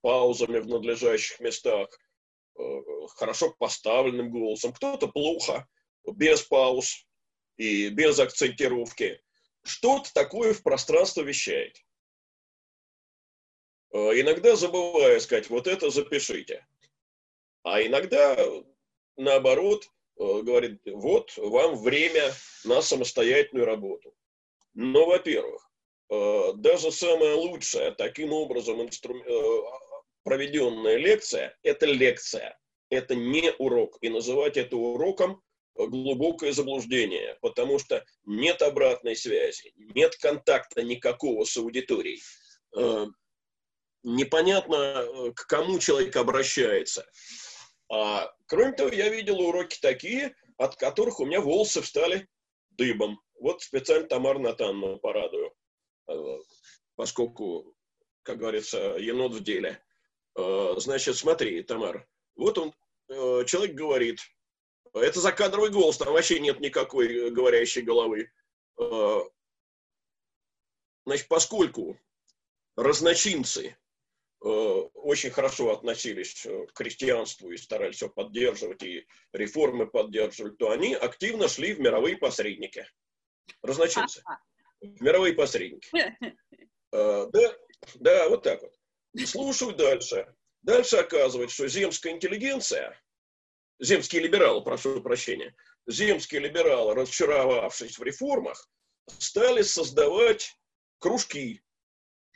[0.00, 1.88] паузами в надлежащих местах,
[2.58, 2.62] э,
[3.16, 5.68] хорошо поставленным голосом, кто-то плохо,
[6.04, 7.06] без пауз
[7.56, 9.22] и без акцентировки.
[9.64, 11.78] Что-то такое в пространство вещает.
[13.92, 16.66] Э, иногда забывая сказать, вот это запишите.
[17.62, 18.36] А иногда,
[19.16, 22.32] наоборот, э, говорит, вот вам время
[22.64, 24.14] на самостоятельную работу.
[24.74, 25.70] Но, во-первых,
[26.08, 29.26] даже самое лучшее таким образом инструмент,
[30.24, 32.58] проведенная лекция– это лекция,
[32.90, 33.98] это не урок.
[34.00, 35.42] И называть это уроком–
[35.76, 42.22] глубокое заблуждение, потому что нет обратной связи, нет контакта никакого с аудиторией.
[42.76, 43.06] Э,
[44.02, 47.06] непонятно, э, к кому человек обращается.
[47.92, 52.26] А, кроме того, я видел уроки такие, от которых у меня волосы встали
[52.70, 53.20] дыбом.
[53.38, 55.52] Вот специально Тамар Натанну порадую,
[56.08, 56.38] э,
[56.96, 57.76] поскольку,
[58.22, 59.84] как говорится, енот в деле.
[60.38, 62.72] Э, значит, смотри, Тамар, вот он,
[63.10, 64.20] э, человек говорит,
[64.94, 68.30] это закадровый голос, там вообще нет никакой говорящей головы.
[71.04, 71.98] Значит, поскольку
[72.76, 73.76] разночинцы
[74.42, 81.48] очень хорошо относились к крестьянству и старались все поддерживать, и реформы поддерживать, то они активно
[81.48, 82.86] шли в мировые посредники.
[83.62, 84.22] Разночинцы.
[84.80, 85.88] В мировые посредники.
[86.90, 87.30] Да,
[87.94, 88.74] да, вот так вот.
[89.26, 90.34] Слушаю дальше.
[90.62, 93.00] Дальше оказывается, что земская интеллигенция,
[93.80, 95.54] земские либералы, прошу прощения,
[95.86, 98.68] земские либералы, разочаровавшись в реформах,
[99.18, 100.56] стали создавать
[100.98, 101.71] кружки э,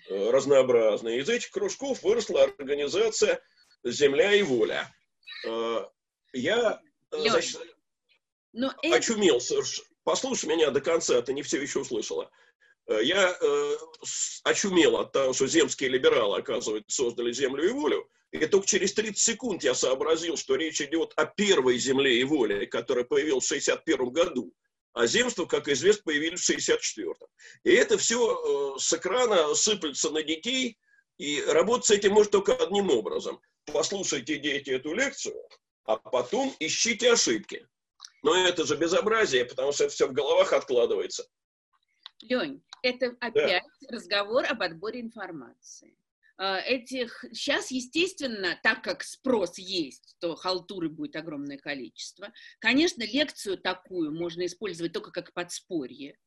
[0.08, 1.20] разнообразные.
[1.20, 3.40] Из этих кружков выросла организация
[3.84, 4.92] «Земля и воля».
[5.46, 5.84] Э,
[6.32, 7.60] я значит,
[8.52, 8.96] Но это...
[8.96, 9.40] очумел.
[10.04, 12.30] Послушай меня до конца, ты не все еще услышала.
[12.88, 13.76] Я э,
[14.44, 18.08] очумел от того, что земские либералы, оказывается, создали землю и волю.
[18.30, 22.66] И только через 30 секунд я сообразил, что речь идет о первой земле и воле,
[22.66, 24.52] которая появилась в 61 году.
[24.96, 27.28] А земства, как известно, появились в 64-м.
[27.64, 30.78] И это все э, с экрана сыплется на детей,
[31.18, 33.38] и работать с этим может только одним образом.
[33.66, 35.36] Послушайте, дети, эту лекцию,
[35.84, 37.68] а потом ищите ошибки.
[38.22, 41.28] Но это же безобразие, потому что это все в головах откладывается.
[42.22, 43.94] Лень, это опять да.
[43.94, 45.94] разговор об отборе информации.
[46.38, 52.32] А, этих сейчас, естественно, так как спрос есть, то халтуры будет огромное количество.
[52.58, 56.18] Конечно, лекцию такую можно использовать только как подспорье.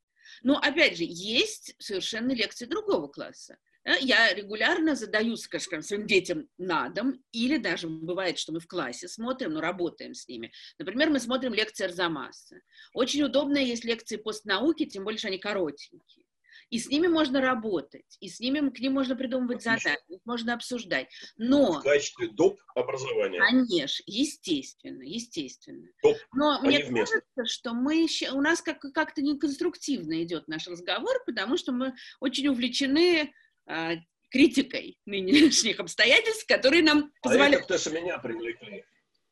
[0.41, 3.57] Но, опять же, есть совершенно лекции другого класса.
[4.01, 9.07] Я регулярно задаю, скажем, своим детям на дом, или даже бывает, что мы в классе
[9.07, 10.51] смотрим, но работаем с ними.
[10.77, 12.59] Например, мы смотрим лекции Арзамаса.
[12.93, 16.25] Очень удобно есть лекции постнауки, тем более, что они коротенькие
[16.69, 19.91] и с ними можно работать, и с ними, к ним можно придумывать Отлично.
[19.91, 21.07] задания, их можно обсуждать.
[21.37, 21.79] Но...
[21.79, 22.59] В качестве доп.
[22.75, 23.39] образования.
[23.39, 25.87] Конечно, естественно, естественно.
[26.03, 30.67] Доп, Но а мне кажется, что мы еще, у нас как- как-то неконструктивно идет наш
[30.67, 33.33] разговор, потому что мы очень увлечены
[33.65, 33.95] а,
[34.29, 37.69] критикой нынешних обстоятельств, которые нам позволяют...
[37.69, 38.85] А это кто меня привлекли.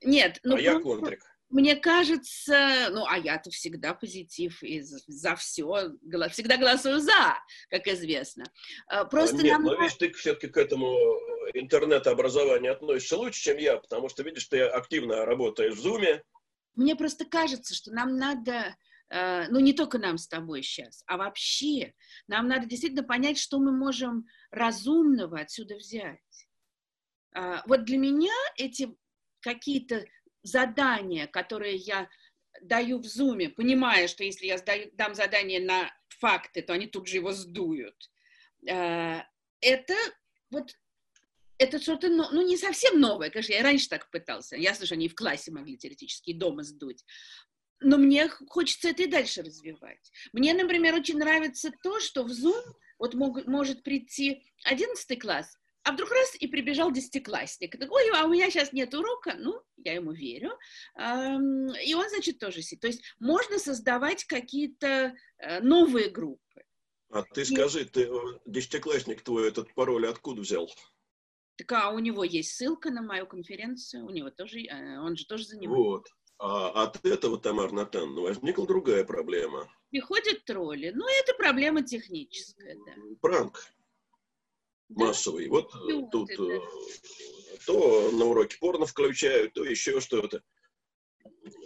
[0.04, 0.56] Нет, ну...
[0.56, 1.24] А я контрик.
[1.50, 5.92] Мне кажется, ну, а я-то всегда позитив и за, все,
[6.30, 7.38] всегда голосую за,
[7.70, 8.44] как известно.
[8.88, 9.64] А, просто Нет, нам...
[9.64, 10.94] но видишь, ты все-таки к этому
[11.54, 16.22] интернет-образованию относишься лучше, чем я, потому что, видишь, ты активно работаешь в Зуме.
[16.76, 18.76] Мне просто кажется, что нам надо,
[19.10, 21.94] э, ну, не только нам с тобой сейчас, а вообще,
[22.28, 26.20] нам надо действительно понять, что мы можем разумного отсюда взять.
[27.34, 28.94] А, вот для меня эти
[29.40, 30.06] какие-то
[30.48, 32.10] задания, которые я
[32.62, 37.08] даю в зуме, понимая, что если я сдаю, дам задание на факты, то они тут
[37.08, 38.10] же его сдуют.
[38.68, 39.22] Э,
[39.62, 39.94] это
[40.50, 40.72] вот
[41.60, 44.56] это что-то, ну, не совсем новое, конечно, я раньше так пытался.
[44.56, 47.04] Ясно, что они в классе могли теоретически дома сдуть.
[47.80, 50.12] Но мне хочется это и дальше развивать.
[50.34, 52.64] Мне, например, очень нравится то, что в Zoom
[53.00, 55.57] вот мог, может прийти 11 класс,
[55.88, 57.80] а вдруг раз и прибежал десятиклассник.
[57.80, 59.36] Такой, а у меня сейчас нет урока.
[59.40, 60.52] Ну, я ему верю.
[60.98, 62.82] И он, значит, тоже сидит.
[62.82, 66.64] То есть можно создавать какие-то э, новые группы.
[67.10, 68.10] А ты скажи, ты э,
[68.46, 70.70] десятиклассник твой этот пароль откуда взял?
[71.56, 75.26] Так, а у него есть ссылка на мою конференцию, у него тоже, э, он же
[75.26, 75.90] тоже занимается.
[75.90, 76.08] Вот.
[76.40, 79.72] А от этого, Тамар Натановна, возникла другая проблема.
[79.90, 80.92] Приходят тролли.
[80.94, 82.94] Ну, это проблема техническая, да.
[83.22, 83.64] Пранк
[84.90, 85.48] массовый.
[85.50, 86.62] Вот э, тут э,
[87.66, 90.42] то на уроке порно включают, то еще что-то.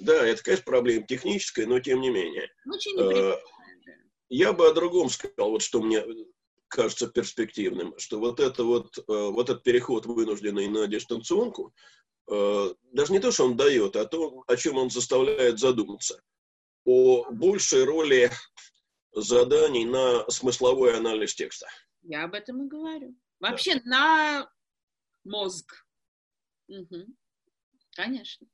[0.02, 2.50] Да, это, конечно, проблема техническая, но тем не менее.
[2.66, 3.38] Очень э,
[4.30, 6.04] я бы о другом сказал, вот что мне
[6.68, 11.74] кажется перспективным, что вот это вот, вот этот переход вынужденный на дистанционку,
[12.28, 16.22] даже не то, что он дает, а то, о чем он заставляет задуматься.
[16.86, 18.32] О большей роли
[19.12, 21.68] заданий на смысловой анализ текста.
[22.02, 23.16] Я об этом и говорю.
[23.40, 24.50] Вообще на
[25.24, 25.86] мозг.
[26.68, 27.08] Угу.
[27.96, 28.48] Конечно.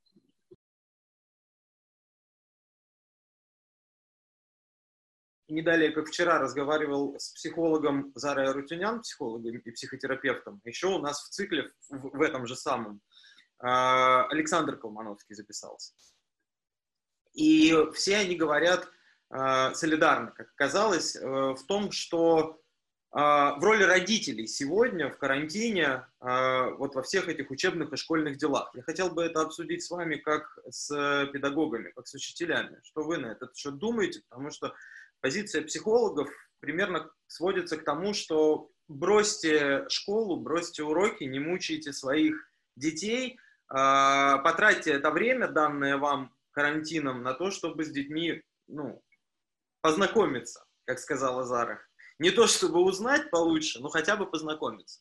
[5.48, 10.60] Не далее, как вчера, разговаривал с психологом Зарой Арутюнян, психологом и психотерапевтом.
[10.64, 13.00] Еще у нас в цикле, в, в этом же самом,
[13.58, 15.94] а, Александр Колмановский записался.
[17.32, 18.90] И все они говорят
[19.30, 22.60] а, солидарно, как оказалось, э, в том, что
[23.10, 28.70] в роли родителей сегодня в карантине а, вот во всех этих учебных и школьных делах.
[28.74, 32.78] Я хотел бы это обсудить с вами как с педагогами, как с учителями.
[32.84, 34.22] Что вы на этот счет думаете?
[34.28, 34.74] Потому что
[35.20, 36.28] позиция психологов
[36.60, 44.92] примерно сводится к тому, что бросьте школу, бросьте уроки, не мучайте своих детей, а, потратьте
[44.92, 49.02] это время, данное вам карантином, на то, чтобы с детьми ну,
[49.80, 51.87] познакомиться, как сказала Зара
[52.18, 55.00] не то чтобы узнать получше, но хотя бы познакомиться.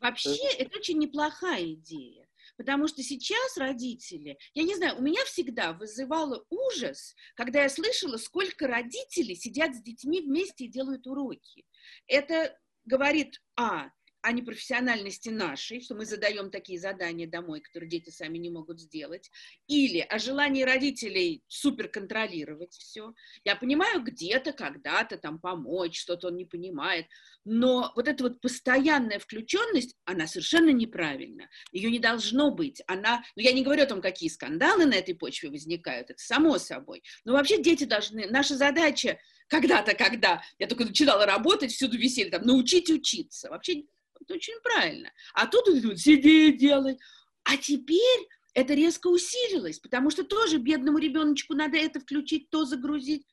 [0.00, 2.28] Вообще, это очень неплохая идея.
[2.56, 8.16] Потому что сейчас родители, я не знаю, у меня всегда вызывало ужас, когда я слышала,
[8.16, 11.64] сколько родителей сидят с детьми вместе и делают уроки.
[12.08, 13.90] Это говорит, а,
[14.28, 19.30] о непрофессиональности нашей, что мы задаем такие задания домой, которые дети сами не могут сделать,
[19.68, 23.14] или о желании родителей супер контролировать все.
[23.44, 27.06] Я понимаю, где-то, когда-то там помочь, что-то он не понимает,
[27.46, 31.48] но вот эта вот постоянная включенность, она совершенно неправильна.
[31.72, 32.82] Ее не должно быть.
[32.86, 36.58] Она, ну я не говорю о том, какие скандалы на этой почве возникают, это само
[36.58, 37.02] собой.
[37.24, 39.18] Но вообще дети должны, наша задача
[39.48, 43.48] когда-то, когда я только начинала работать, всюду висели там, научить учиться.
[43.48, 43.84] Вообще,
[44.20, 45.12] это очень правильно.
[45.34, 46.98] А тут вот, сиди делай.
[47.44, 53.26] А теперь это резко усилилось, потому что тоже бедному ребеночку надо это включить, то загрузить.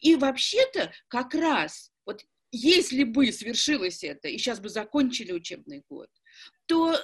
[0.00, 6.08] И вообще-то как раз, вот если бы свершилось это, и сейчас бы закончили учебный год,
[6.66, 6.98] то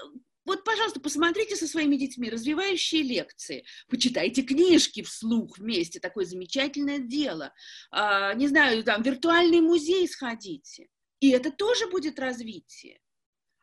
[0.47, 7.53] вот, пожалуйста, посмотрите со своими детьми развивающие лекции, почитайте книжки вслух вместе, такое замечательное дело.
[7.91, 10.89] А, не знаю, там, виртуальный музей сходите.
[11.21, 13.01] И это тоже будет развитие.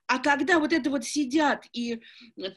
[0.08, 2.02] А когда вот это вот сидят и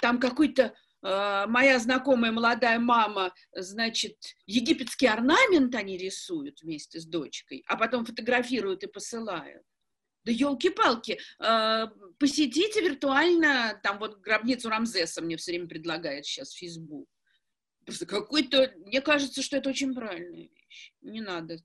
[0.01, 0.73] там какой-то
[1.03, 8.05] э, моя знакомая молодая мама, значит, египетский орнамент они рисуют вместе с дочкой, а потом
[8.05, 9.65] фотографируют и посылают.
[10.25, 11.87] Да елки-палки, э,
[12.19, 17.09] посетите виртуально, там вот гробницу Рамзеса мне все время предлагает сейчас Facebook.
[17.85, 20.95] Просто какой-то, мне кажется, что это очень правильная вещь.
[21.01, 21.57] Не надо.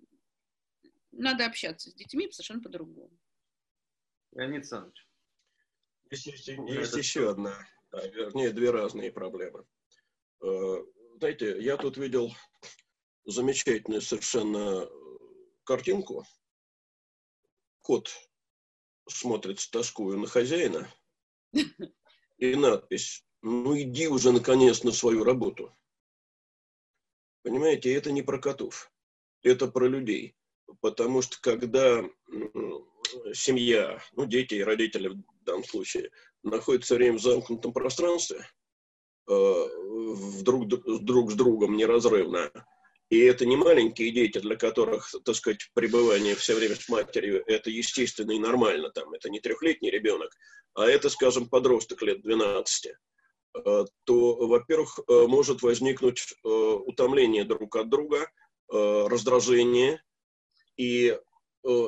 [1.12, 3.12] Надо общаться с детьми совершенно по-другому.
[4.32, 5.06] Леонид Александрович.
[6.12, 9.66] Есть, есть, есть еще одна, вернее, две разные проблемы.
[10.42, 10.84] Э,
[11.18, 12.34] знаете, я тут видел
[13.26, 14.88] замечательную совершенно
[15.64, 16.26] картинку.
[17.82, 18.12] Кот
[19.08, 20.92] смотрит с тоскую на хозяина,
[22.38, 25.76] и надпись «Ну иди уже, наконец, на свою работу».
[27.44, 28.92] Понимаете, это не про котов,
[29.44, 30.36] это про людей.
[30.82, 32.04] Потому что когда
[33.34, 36.12] семья, ну, дети и родители в данном случае,
[36.44, 38.48] находятся все время в замкнутом пространстве,
[39.28, 39.68] э,
[40.44, 42.52] друг, с другом неразрывно,
[43.10, 47.70] и это не маленькие дети, для которых, так сказать, пребывание все время с матерью– это
[47.70, 48.90] естественно и нормально.
[48.90, 50.32] Там, это не трехлетний ребенок,
[50.74, 57.76] а это, скажем, подросток лет 12 э, то, во-первых, э, может возникнуть э, утомление друг
[57.76, 58.30] от друга,
[58.68, 60.02] раздражение,
[60.76, 61.16] и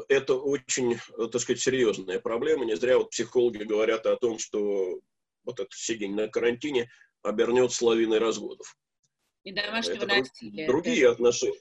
[0.09, 0.97] это очень,
[1.32, 2.65] так сказать, серьезная проблема.
[2.65, 4.99] Не зря вот психологи говорят о том, что
[5.43, 6.89] вот это сидение на карантине
[7.21, 8.75] обернется лавиной разводов.
[9.43, 10.67] И домашнего это насилия.
[10.67, 11.11] Другие это...
[11.13, 11.59] отношения.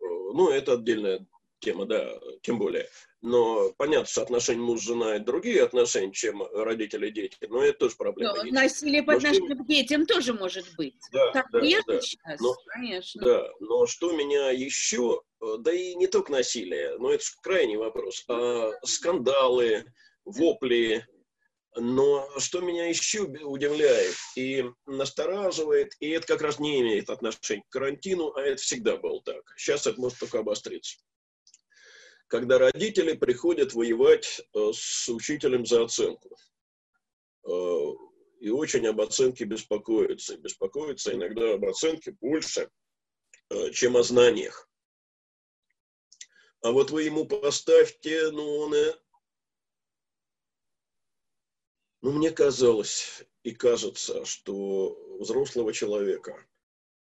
[0.00, 1.26] Ну, это отдельная
[1.58, 2.88] тема, да, тем более.
[3.22, 8.34] Но понятно, что отношения муж-жена– это другие отношения, чем родители-дети, но это тоже проблема.
[8.36, 9.62] Но насилие по отношению что...
[9.62, 10.98] к детям тоже может быть.
[11.12, 12.00] Да, так да, да.
[12.00, 13.22] сейчас, но, конечно.
[13.24, 15.22] Да, но что меня еще,
[15.58, 19.84] да и не только насилие, но это крайний вопрос, а скандалы,
[20.24, 21.04] вопли,
[21.76, 27.72] но что меня еще удивляет и настораживает, и это как раз не имеет отношения к
[27.72, 29.42] карантину, а это всегда было так.
[29.56, 30.98] Сейчас это может только обостриться.
[32.28, 36.36] Когда родители приходят воевать э, с учителем за оценку.
[37.46, 37.50] Э,
[38.40, 40.36] и очень об оценке беспокоятся.
[40.38, 42.70] Беспокоятся иногда об оценке больше,
[43.50, 44.68] э, чем о знаниях.
[46.62, 48.74] А вот вы ему поставьте, ну, он
[52.02, 56.46] ну, мне казалось и кажется, что взрослого человека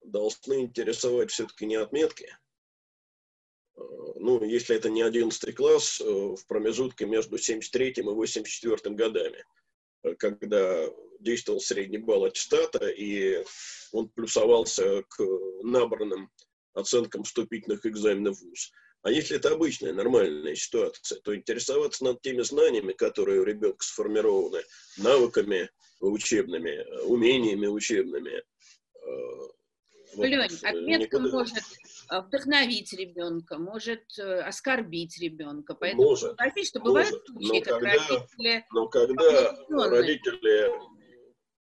[0.03, 2.35] должны интересовать все-таки не отметки.
[3.75, 3.81] Э,
[4.15, 9.45] ну, если это не 11 класс, э, в промежутке между 73 и 84 годами,
[10.03, 10.87] э, когда
[11.19, 13.43] действовал средний балл аттестата, и
[13.91, 15.23] он плюсовался к
[15.61, 16.31] набранным
[16.73, 18.71] оценкам вступительных экзаменов в ВУЗ.
[19.03, 24.61] А если это обычная, нормальная ситуация, то интересоваться над теми знаниями, которые у ребенка сформированы,
[24.97, 28.31] навыками учебными, умениями учебными.
[28.31, 28.43] Э,
[30.15, 31.37] вот, Лень, отметка никуда...
[31.37, 31.63] может
[32.11, 35.73] э, вдохновить ребенка, может э, оскорбить ребенка.
[35.73, 37.25] Поэтому может, согласись, что бывают может.
[37.25, 38.65] случаи, но когда, родители...
[38.71, 40.71] Но когда родители,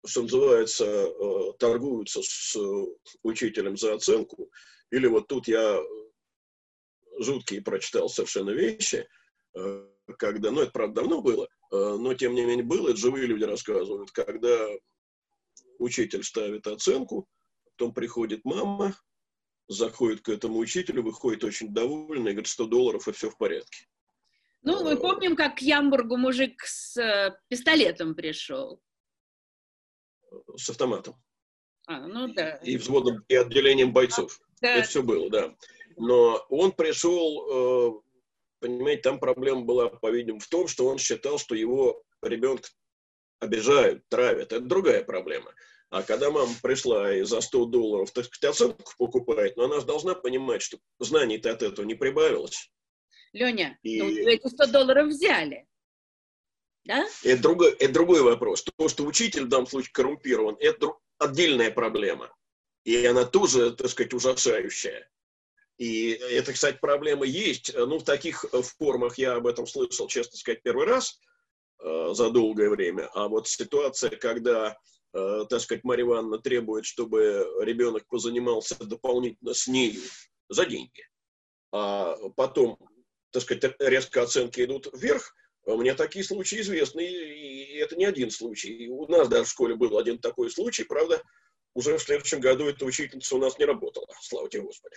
[0.07, 1.13] что называется,
[1.59, 2.57] торгуются с
[3.21, 4.49] учителем за оценку,
[4.89, 5.79] или вот тут я
[7.19, 9.07] жуткие прочитал совершенно вещи,
[9.55, 9.87] э,
[10.17, 13.43] когда, ну, это, правда, давно было, э, но, тем не менее, было, это живые люди
[13.43, 14.67] рассказывают, когда
[15.79, 17.27] учитель ставит оценку,
[17.65, 18.95] потом приходит мама,
[19.67, 23.87] заходит к этому учителю, выходит очень довольный, и говорит, 100 долларов, и все в порядке.
[24.61, 28.81] Ну, мы э, помним, как к Ямбургу мужик с пистолетом пришел.
[30.55, 31.15] С автоматом.
[31.85, 32.55] А, ну да.
[32.57, 34.41] И взводом, и отделением бойцов.
[34.59, 34.75] Да.
[34.75, 35.55] Это все было, да
[35.97, 38.01] но он пришел, э,
[38.59, 42.69] понимаете, там проблема была, по-видимому, в том, что он считал, что его ребенка
[43.39, 44.53] обижают, травят.
[44.53, 45.53] Это другая проблема.
[45.89, 49.85] А когда мама пришла и за 100 долларов, так сказать, оценку покупает, но она же
[49.85, 52.71] должна понимать, что знаний-то от этого не прибавилось.
[53.33, 54.01] Леня, и...
[54.01, 55.65] ну, эти 100 долларов взяли.
[56.85, 57.05] Да?
[57.23, 58.63] Это, другой, это другой вопрос.
[58.63, 62.33] То, что учитель в данном случае коррумпирован, это отдельная проблема.
[62.83, 65.09] И она тоже, так сказать, ужасающая.
[65.77, 67.73] И это, кстати, проблема есть.
[67.75, 68.45] Ну, в таких
[68.79, 71.19] формах я об этом слышал, честно сказать, первый раз
[71.79, 73.09] э, за долгое время.
[73.13, 74.77] А вот ситуация, когда,
[75.13, 79.99] э, так сказать, Марья Ивановна требует, чтобы ребенок позанимался дополнительно с ней
[80.49, 81.05] за деньги,
[81.71, 82.79] а потом,
[83.31, 85.35] так сказать, резко оценки идут вверх,
[85.67, 88.87] а мне такие случаи известны, и это не один случай.
[88.87, 91.21] У нас даже в школе был один такой случай, правда,
[91.75, 94.95] уже в следующем году эта учительница у нас не работала, слава тебе Господи.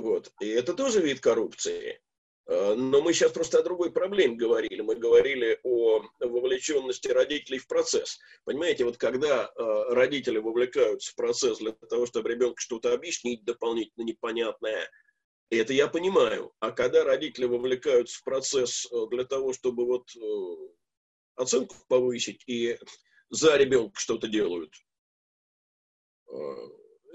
[0.00, 0.32] Вот.
[0.40, 2.00] И это тоже вид коррупции.
[2.46, 4.80] А, но мы сейчас просто о другой проблеме говорили.
[4.80, 8.18] Мы говорили о вовлеченности родителей в процесс.
[8.44, 14.04] Понимаете, вот когда а, родители вовлекаются в процесс для того, чтобы ребенку что-то объяснить дополнительно
[14.04, 14.88] непонятное,
[15.50, 16.52] это я понимаю.
[16.60, 20.20] А когда родители вовлекаются в процесс э, для того, чтобы вот э,
[21.36, 22.76] оценку повысить и
[23.30, 24.74] за ребенка что-то делают,
[26.28, 26.34] э,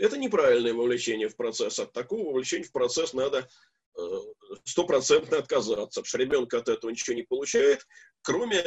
[0.01, 1.79] это неправильное вовлечение в процесс.
[1.79, 3.47] От такого вовлечения в процесс надо
[4.63, 7.85] стопроцентно отказаться, потому что ребенок от этого ничего не получает,
[8.21, 8.63] кроме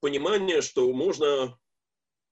[0.00, 1.58] понимания, что можно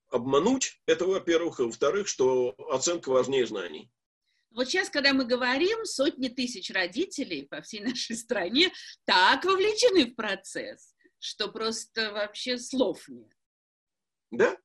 [0.09, 3.91] обмануть, это во-первых, и во-вторых, что оценка важнее знаний.
[4.51, 8.73] Вот сейчас, когда мы говорим, сотни тысяч родителей по всей нашей стране
[9.05, 13.33] так вовлечены в процесс, что просто вообще слов нет.
[14.31, 14.57] Да,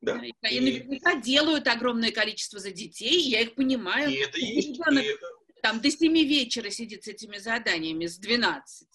[0.00, 0.20] да.
[0.24, 4.10] И они наверняка делают огромное количество за детей, я их понимаю.
[4.10, 4.78] И это есть.
[4.78, 5.60] Ребенок и...
[5.62, 8.88] там до 7 вечера сидит с этими заданиями, с 12.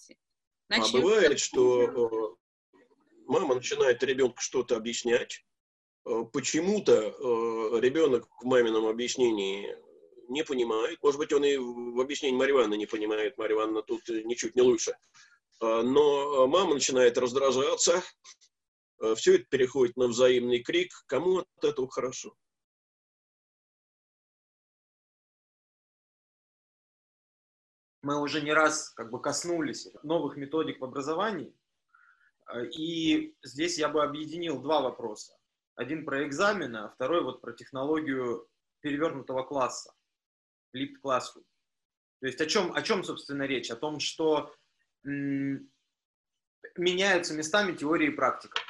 [0.68, 1.00] Начнем...
[1.00, 2.78] А бывает, что э,
[3.26, 5.44] мама начинает ребенку что-то объяснять,
[6.06, 9.76] э, почему-то э, ребенок в мамином объяснении
[10.28, 11.02] не понимает.
[11.02, 13.36] Может быть, он и в объяснении Марьи не понимает.
[13.36, 14.96] Марья Ивановна тут ничуть не лучше.
[15.60, 18.02] А, но мама начинает раздражаться.
[19.04, 20.92] А, Все это переходит на взаимный крик.
[21.06, 22.34] Кому от этого хорошо?
[28.02, 31.54] Мы уже не раз как бы коснулись новых методик в образовании.
[32.46, 35.36] А, и здесь я бы объединил два вопроса.
[35.74, 38.48] Один про экзамены, а второй вот про технологию
[38.80, 39.92] перевернутого класса
[40.74, 41.44] flipped classroom.
[42.20, 43.70] То есть о чем, о чем, собственно, речь?
[43.70, 44.54] О том, что
[46.76, 48.60] меняются местами теория и практика.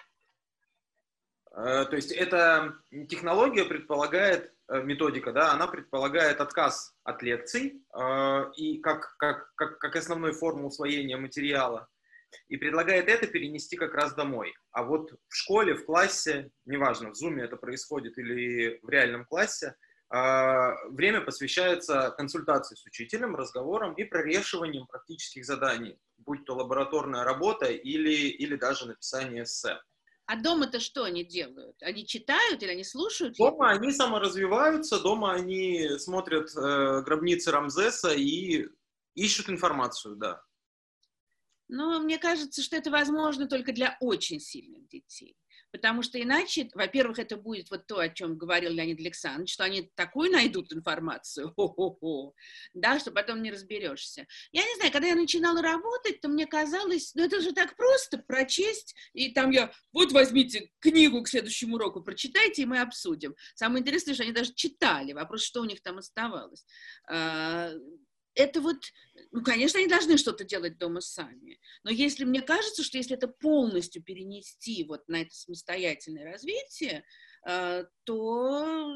[1.56, 2.74] Э, то есть эта
[3.08, 9.78] технология предполагает, э, методика, да, она предполагает отказ от лекций э, и как, как, как,
[9.78, 11.88] как основной форму усвоения материала,
[12.48, 14.52] и предлагает это перенести как раз домой.
[14.72, 19.76] А вот в школе, в классе, неважно, в зуме это происходит или в реальном классе,
[20.10, 28.28] время посвящается консультации с учителем, разговорам и прорешиванием практических заданий, будь то лабораторная работа или,
[28.28, 29.78] или даже написание эссе.
[30.26, 31.82] А дома-то что они делают?
[31.82, 33.36] Они читают или они слушают?
[33.36, 38.66] Дома они саморазвиваются, дома они смотрят э, гробницы Рамзеса и
[39.14, 40.42] ищут информацию, да.
[41.68, 45.36] Ну, мне кажется, что это возможно только для очень сильных детей
[45.74, 49.90] потому что иначе, во-первых, это будет вот то, о чем говорил Леонид Александрович, что они
[49.96, 51.52] такую найдут информацию,
[52.74, 54.28] да, что потом не разберешься.
[54.52, 58.18] Я не знаю, когда я начинала работать, то мне казалось, ну это же так просто
[58.18, 63.34] прочесть, и там я, вот возьмите книгу к следующему уроку, прочитайте, и мы обсудим.
[63.56, 66.64] Самое интересное, что они даже читали, вопрос, что у них там оставалось.
[68.34, 68.76] Это вот,
[69.30, 71.60] ну, конечно, они должны что-то делать дома сами.
[71.84, 77.04] Но если мне кажется, что если это полностью перенести вот на это самостоятельное развитие,
[77.46, 78.86] э, то,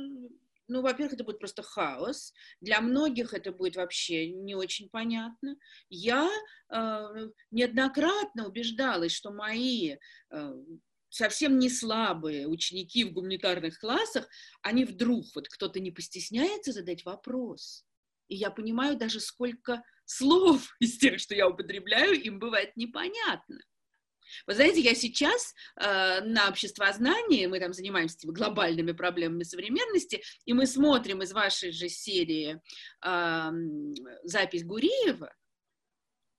[0.66, 2.32] ну, во-первых, это будет просто хаос.
[2.60, 5.56] Для многих это будет вообще не очень понятно.
[5.88, 6.28] Я
[6.70, 9.98] э, неоднократно убеждалась, что мои
[10.30, 10.54] э,
[11.10, 14.28] совсем не слабые ученики в гуманитарных классах,
[14.62, 17.84] они вдруг, вот кто-то не постесняется задать вопрос–
[18.28, 23.58] и я понимаю даже, сколько слов из тех, что я употребляю, им бывает непонятно.
[24.46, 30.52] Вы знаете, я сейчас э, на обществознании, мы там занимаемся типа, глобальными проблемами современности, и
[30.52, 32.60] мы смотрим из вашей же серии
[33.04, 33.50] э,
[34.24, 35.34] запись Гуриева,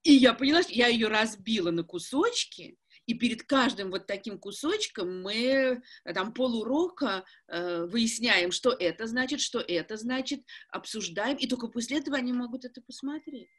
[0.04, 2.78] и я поняла, что я ее разбила на кусочки,
[3.10, 9.42] и перед каждым вот таким кусочком мы э, там полурока э, выясняем, что это значит,
[9.42, 13.50] что это значит, обсуждаем, и только после этого они могут это посмотреть.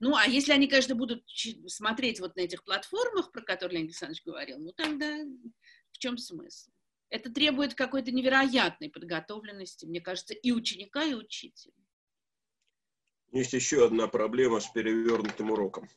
[0.00, 1.22] Ну, а если они, конечно, будут
[1.66, 5.18] смотреть вот на этих платформах, про которые Леонид Александрович говорил, ну, тогда
[5.92, 6.70] в чем смысл?
[7.10, 11.74] Это требует какой-то невероятной подготовленности, мне кажется, и ученика, и учителя.
[13.32, 15.90] Есть еще одна проблема с перевернутым уроком.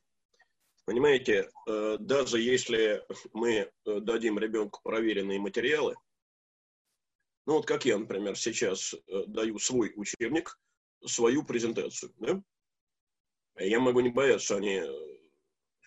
[0.86, 5.96] Понимаете, э, даже если мы э, дадим ребенку проверенные материалы,
[7.46, 10.60] ну вот как я, например, сейчас э, даю свой учебник,
[11.06, 12.42] свою презентацию, да?
[13.58, 14.82] Я могу не бояться, они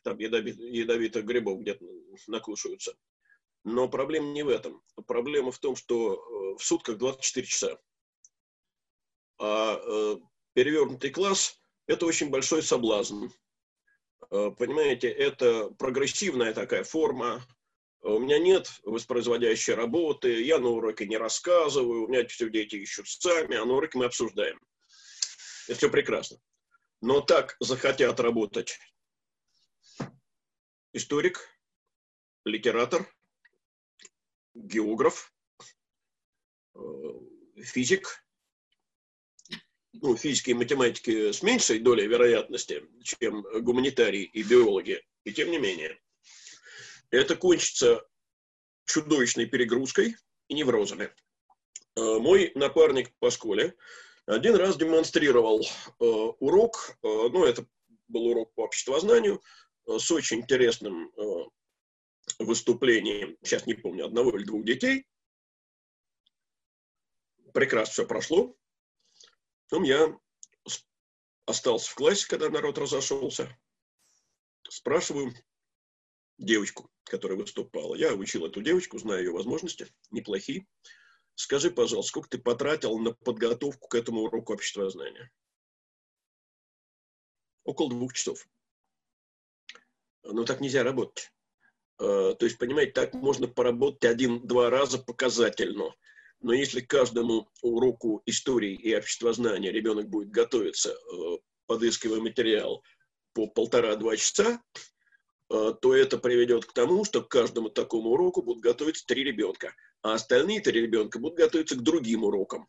[0.04, 1.84] там ядовит, ядовитых грибов где-то
[2.28, 2.94] накушаются.
[3.64, 4.82] Но проблема не в этом.
[5.06, 7.80] Проблема в том, что в сутках 24 часа.
[9.38, 10.18] А
[10.52, 13.28] перевернутый класс– это очень большой соблазн.
[14.30, 17.42] Э, понимаете, это прогрессивная такая форма.
[18.02, 23.08] У меня нет воспроизводящей работы, я на уроке не рассказываю, у меня все дети ищут
[23.08, 24.60] сами, а на уроке мы обсуждаем.
[25.68, 26.38] Это все прекрасно.
[27.00, 28.78] Но так захотят работать
[30.92, 31.48] историк,
[32.44, 33.10] литератор,
[34.54, 35.32] географ,
[36.74, 36.80] э,
[37.62, 38.23] физик,
[40.02, 45.58] ну, физики и математики с меньшей долей вероятности, чем гуманитарии и биологи, и тем не
[45.58, 46.00] менее.
[47.10, 48.04] Это кончится
[48.86, 50.16] чудовищной перегрузкой
[50.48, 51.10] и неврозами.
[51.96, 53.74] Э, мой напарник по школе
[54.26, 57.66] один раз демонстрировал э, урок, э, ну, это
[58.08, 59.42] был урок по обществознанию,
[59.86, 61.12] с очень интересным
[62.38, 65.06] выступлением, сейчас не помню, одного или двух детей.
[67.52, 68.56] Прекрасно все прошло.
[69.68, 70.18] Потом я
[71.46, 73.56] остался в классе, когда народ разошелся.
[74.68, 75.34] Спрашиваю
[76.38, 77.94] девочку, которая выступала.
[77.94, 80.66] Я учил эту девочку, знаю ее возможности, неплохие.
[81.34, 85.30] Скажи, пожалуйста, сколько ты потратил на подготовку к этому уроку обществознания?
[87.64, 88.46] Около двух часов.
[90.22, 91.32] Но так нельзя работать.
[91.98, 95.94] А, то есть, понимаете, так можно поработать один-два раза показательно.
[96.44, 102.84] Но если к каждому уроку истории и обществознания ребенок будет готовиться, э, подыскивая материал
[103.32, 104.60] по полтора-два часа,
[105.50, 109.74] э, то это приведет к тому, что к каждому такому уроку будут готовиться три ребенка,
[110.02, 112.68] а остальные три ребенка будут готовиться к другим урокам.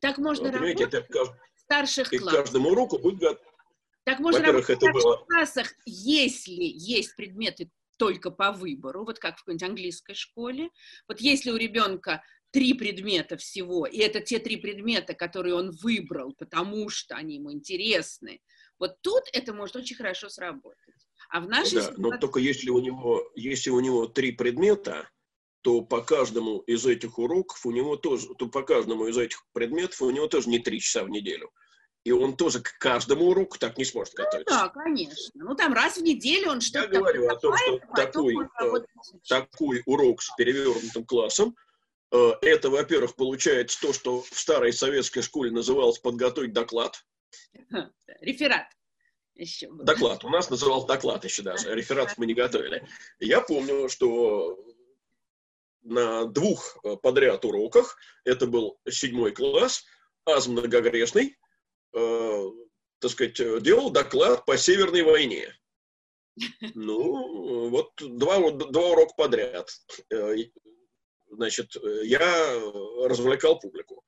[0.00, 2.40] Так можно Понимаете, работать это в старших и классах.
[2.40, 3.52] к каждому уроку будет готовиться.
[4.02, 5.24] Так можно работать в старших было...
[5.28, 10.70] классах, если есть предметы только по выбору, вот как в какой-нибудь английской школе.
[11.06, 12.24] Вот если у ребенка
[12.54, 17.52] три предмета всего, и это те три предмета, которые он выбрал, потому что они ему
[17.52, 18.40] интересны.
[18.78, 20.94] Вот тут это может очень хорошо сработать.
[21.30, 22.02] А в нашей да, ситуации...
[22.02, 25.10] но только если у него, если у него три предмета,
[25.62, 30.00] то по каждому из этих уроков у него тоже, то по каждому из этих предметов
[30.02, 31.50] у него тоже не три часа в неделю.
[32.04, 34.54] И он тоже к каждому уроку так не сможет готовиться.
[34.54, 35.30] Ну, да, конечно.
[35.34, 36.92] Ну, там раз в неделю он что-то...
[36.92, 38.70] Я говорю о том, что такой, э,
[39.26, 41.56] такой урок с перевернутым классом
[42.42, 47.04] это, во-первых, получается то, что в старой советской школе называлось подготовить доклад.
[48.20, 48.66] Реферат.
[49.34, 49.84] Еще был.
[49.84, 50.24] Доклад.
[50.24, 51.74] У нас назывался доклад еще даже.
[51.74, 52.86] Реферат мы не готовили.
[53.18, 54.56] Я помню, что
[55.82, 59.84] на двух э, подряд уроках, это был седьмой класс,
[60.24, 61.36] аз многогрешный,
[61.94, 62.44] э,
[63.00, 65.54] так сказать, делал доклад по Северной войне.
[66.74, 69.70] Ну, вот два, два урока подряд.
[71.36, 72.60] Значит, э, я
[73.04, 74.02] развлекал публику.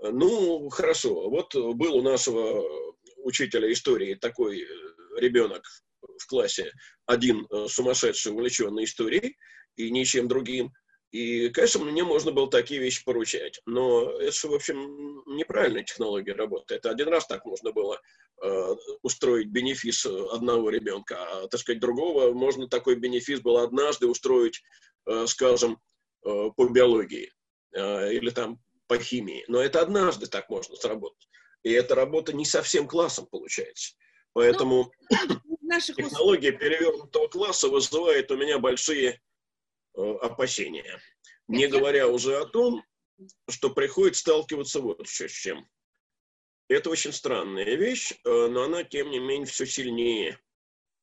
[0.00, 2.64] Ну, хорошо, вот был у нашего
[3.24, 4.66] учителя истории такой э,
[5.18, 5.64] ребенок
[6.00, 6.72] в классе,
[7.06, 9.36] один э, сумасшедший, увлеченный историей
[9.76, 10.72] и ничем другим.
[11.10, 13.60] И, конечно, мне можно было такие вещи поручать.
[13.64, 16.74] Но это, в общем, неправильная технология работы.
[16.74, 18.00] Это один раз так можно было
[18.42, 24.62] э, устроить бенефис одного ребенка, а, так сказать, другого можно такой бенефис было однажды устроить,
[25.06, 25.78] э, скажем,
[26.22, 27.32] по биологии
[27.72, 29.44] э, или там по химии.
[29.48, 31.28] Но это однажды так можно сработать.
[31.62, 33.94] И эта работа не совсем классом получается.
[34.32, 39.20] Поэтому ну, технология перевернутого класса вызывает у меня большие
[39.96, 41.00] э, опасения.
[41.48, 42.84] Не говоря уже о том,
[43.48, 45.68] что приходится сталкиваться вот еще с чем.
[46.68, 50.38] Это очень странная вещь, но она, тем не менее, все сильнее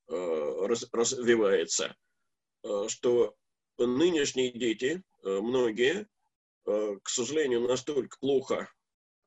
[0.07, 1.95] развивается.
[2.87, 3.35] Что
[3.77, 6.07] нынешние дети, э, многие,
[6.65, 8.71] э, к сожалению, настолько плохо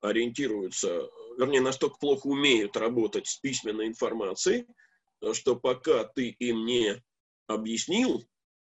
[0.00, 4.66] ориентируются, вернее, настолько плохо умеют работать с письменной информацией,
[5.32, 7.02] что пока ты им не
[7.48, 8.24] объяснил,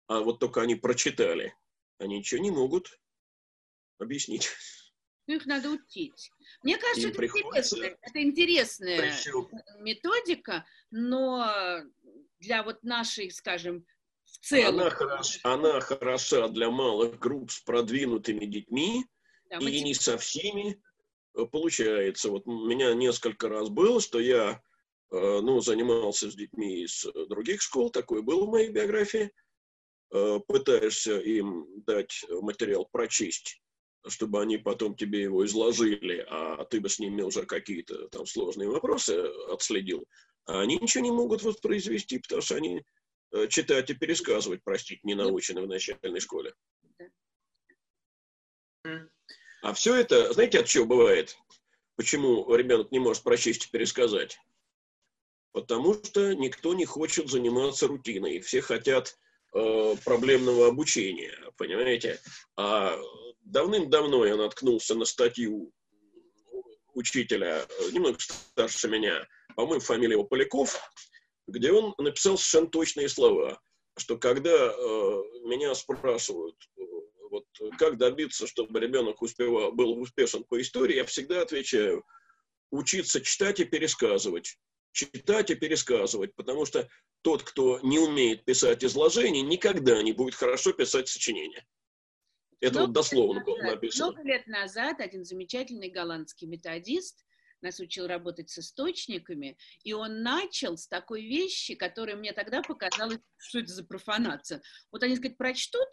[0.08, 1.54] а вот только они прочитали,
[1.98, 3.00] они ничего не могут
[3.98, 4.48] объяснить.
[5.26, 6.32] Ну, их надо учить.
[6.64, 9.48] Мне кажется, это интересная, это интересная Причем...
[9.78, 11.84] методика, но
[12.40, 13.86] для вот нашей, скажем,
[14.32, 14.80] в целом...
[14.80, 19.04] Она, хорош, она хороша для малых групп с продвинутыми детьми,
[19.48, 19.70] да, и мы...
[19.80, 20.80] не со всеми.
[21.34, 22.30] Э, получается.
[22.30, 24.60] Вот у меня несколько раз было, что я
[25.10, 29.30] э, ну, занимался с детьми из других школ, такое было в моей биографии,
[30.12, 33.60] э, пытаешься им дать материал прочесть,
[34.06, 38.68] чтобы они потом тебе его изложили, а ты бы с ними уже какие-то там сложные
[38.68, 40.04] вопросы отследил,
[40.46, 42.82] а они ничего не могут воспроизвести, потому что они
[43.48, 46.54] читать и пересказывать, простите, не научены в начальной школе.
[49.62, 51.36] А все это, знаете, от чего бывает?
[51.96, 54.38] Почему ребенок не может прочесть и пересказать?
[55.52, 58.40] Потому что никто не хочет заниматься рутиной.
[58.40, 59.18] Все хотят
[59.52, 62.20] э, проблемного обучения, понимаете?
[62.56, 62.96] А
[63.42, 65.72] давным-давно я наткнулся на статью
[66.94, 69.26] учителя, э, немного старше меня,
[69.56, 70.80] по-моему, фамилия его Поляков,
[71.50, 73.60] где он написал совершенно точные слова,
[73.96, 76.82] что когда э, меня спрашивают, э,
[77.30, 77.46] вот,
[77.78, 82.04] как добиться, чтобы ребенок успевал, был успешен по истории, я всегда отвечаю,
[82.70, 84.58] учиться читать и пересказывать.
[84.92, 86.88] Читать и пересказывать, потому что
[87.22, 91.64] тот, кто не умеет писать изложения, никогда не будет хорошо писать сочинения.
[92.60, 94.12] Это много вот дословно было написано.
[94.12, 97.24] Много лет назад один замечательный голландский методист
[97.62, 103.18] нас учил работать с источниками, и он начал с такой вещи, которая мне тогда показалась,
[103.38, 104.62] что это за профанация.
[104.90, 105.88] Вот они, сказать, прочтут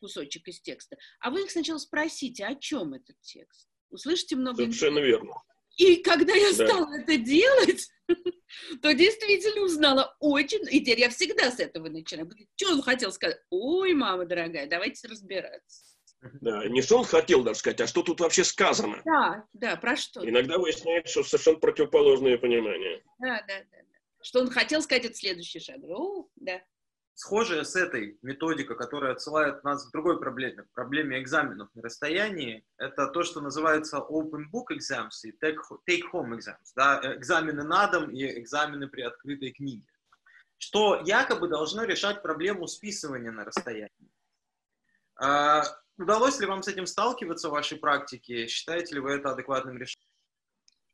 [0.00, 3.68] кусочек из текста, а вы их сначала спросите, о чем этот текст.
[3.90, 4.56] Услышите много...
[4.56, 5.34] Совершенно верно.
[5.76, 6.66] И когда я да.
[6.66, 7.88] стала это делать,
[8.82, 10.62] то действительно узнала очень...
[10.70, 12.30] И теперь я всегда с этого начинаю.
[12.56, 13.38] Что он хотел сказать?
[13.50, 15.91] Ой, мама дорогая, давайте разбираться.
[16.40, 19.02] Да, не что он хотел даже сказать, а что тут вообще сказано.
[19.04, 20.28] Да, да, про что.
[20.28, 23.02] Иногда выясняется, что совершенно противоположное понимание.
[23.18, 23.64] Да, да, да.
[23.72, 23.98] да.
[24.22, 25.78] Что он хотел сказать, это следующий шаг.
[25.82, 26.62] О, да.
[27.14, 33.08] Схожая с этой методика, которая отсылает нас к другой проблеме, проблеме экзаменов на расстоянии, это
[33.08, 38.40] то, что называется open book exams и take home exams, да, экзамены на дом и
[38.40, 39.86] экзамены при открытой книге,
[40.56, 43.90] что якобы должно решать проблему списывания на расстоянии.
[46.02, 48.48] Удалось ли вам с этим сталкиваться в вашей практике?
[48.48, 50.08] Считаете ли вы это адекватным решением?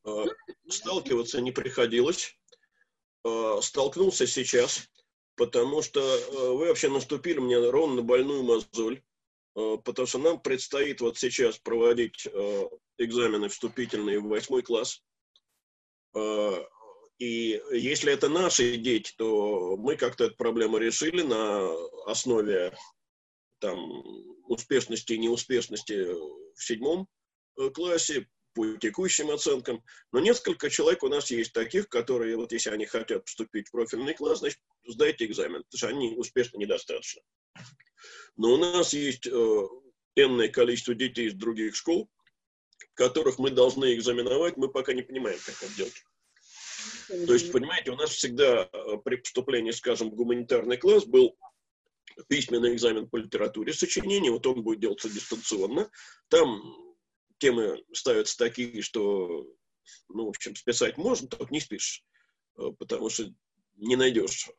[0.05, 0.27] А,
[0.69, 2.37] сталкиваться не приходилось.
[3.25, 4.87] А, столкнулся сейчас,
[5.35, 9.03] потому что а, вы вообще наступили мне ровно на больную мозоль,
[9.55, 12.29] потому что нам предстоит вот сейчас проводить
[12.99, 15.03] экзамены вступительные в восьмой класс.
[17.19, 21.67] И если это наши дети, то мы как-то эту проблему решили на
[22.07, 22.77] основе
[23.59, 23.79] там,
[24.49, 26.07] успешности и неуспешности
[26.55, 27.09] в седьмом
[27.59, 29.85] э, классе по текущим оценкам.
[30.13, 34.15] Но несколько человек у нас есть таких, которые, вот если они хотят поступить в профильный
[34.15, 37.23] класс, значит, сдайте экзамен, потому что они успешно недостаточно.
[38.37, 39.63] Но у нас есть э,
[40.17, 42.09] энное количество детей из других школ,
[42.95, 46.05] которых мы должны экзаменовать, мы пока не понимаем, как это делать.
[47.09, 51.37] То есть, понимаете, у нас всегда э, при поступлении, скажем, в гуманитарный класс был
[52.29, 55.91] письменный экзамен по литературе сочинений, вот он будет делаться дистанционно.
[56.29, 56.63] Там
[57.39, 59.47] темы ставятся такие, что,
[60.09, 62.05] ну, в общем, списать можно, только не спишешь,
[62.59, 63.33] э, потому что
[63.77, 64.53] не найдешь, э,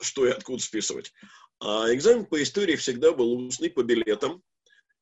[0.00, 1.12] что и откуда списывать.
[1.60, 4.42] А экзамен по истории всегда был устный по билетам,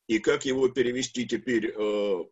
[0.07, 2.25] и как его перевести теперь э,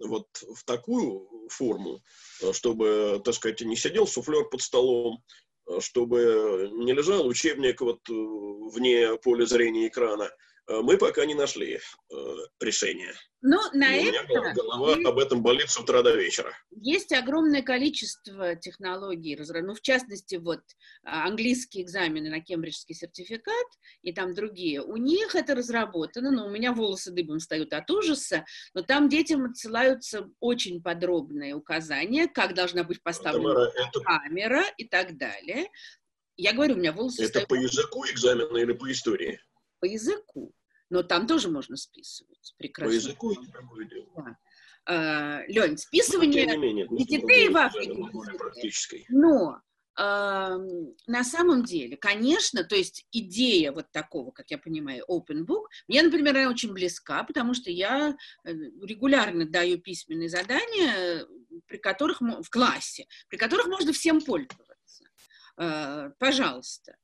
[0.00, 2.02] вот в такую форму,
[2.42, 5.22] э, чтобы, так сказать, не сидел суфлер под столом,
[5.80, 10.30] чтобы не лежал учебник вот э, вне поля зрения экрана,
[10.68, 12.14] мы пока не нашли э,
[12.60, 13.14] решения.
[13.40, 14.24] Ну, на И это...
[14.24, 16.52] У меня голова есть, об этом болит с утра до вечера.
[16.70, 20.60] Есть огромное количество технологий, ну, в частности, вот
[21.04, 23.66] а, английские экзамены на кембриджский сертификат
[24.02, 24.82] и там другие.
[24.82, 28.44] У них это разработано, но у меня волосы дыбом встают от ужаса,
[28.74, 34.00] но там детям отсылаются очень подробные указания, как должна быть поставлена Тамара, это...
[34.00, 35.68] камера и так далее.
[36.36, 37.48] Я говорю, у меня волосы Это встают...
[37.48, 39.40] по языку экзамена или по истории?
[39.80, 40.52] По языку
[40.90, 42.54] но там тоже можно списывать.
[42.58, 42.92] Прекрасно.
[42.92, 43.34] По языку
[43.84, 44.06] дело.
[44.16, 44.36] Да.
[44.86, 48.02] А, Лень, списывание ну, менее, детей в Африке.
[49.10, 49.60] Но
[49.98, 56.02] на самом деле, конечно, то есть идея вот такого, как я понимаю, open book, мне,
[56.02, 61.26] например, она очень близка, потому что я э, регулярно даю письменные задания,
[61.66, 65.04] при которых в классе, при которых можно всем пользоваться.
[65.56, 66.96] А, пожалуйста.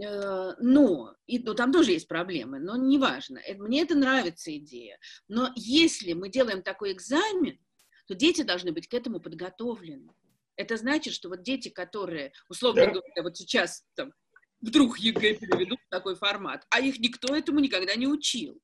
[0.00, 3.38] Э, но, и, ну, там тоже есть проблемы, но неважно.
[3.38, 4.98] Это, мне это нравится идея.
[5.26, 7.58] Но если мы делаем такой экзамен,
[8.06, 10.14] то дети должны быть к этому подготовлены.
[10.56, 12.90] Это значит, что вот дети, которые, условно да.
[12.92, 14.12] говоря, вот сейчас там,
[14.60, 18.60] вдруг ЕГЭ переведут в такой формат, а их никто этому никогда не учил,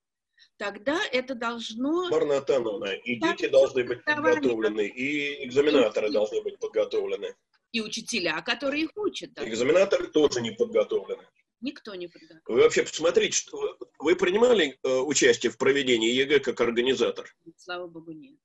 [0.56, 2.08] тогда это должно...
[2.10, 7.34] Тамара Натановна, и дети должны быть подготовлены, и экзаменаторы должны быть подготовлены.
[7.74, 9.34] И учителя, которые их учат.
[9.34, 9.48] Да.
[9.48, 11.26] Экзаменаторы тоже не подготовлены.
[11.60, 12.42] Никто не подготовлен.
[12.46, 17.26] Вы вообще посмотрите, что вы принимали э, участие в проведении ЕГЭ как организатор?
[17.56, 18.38] Слава богу, нет.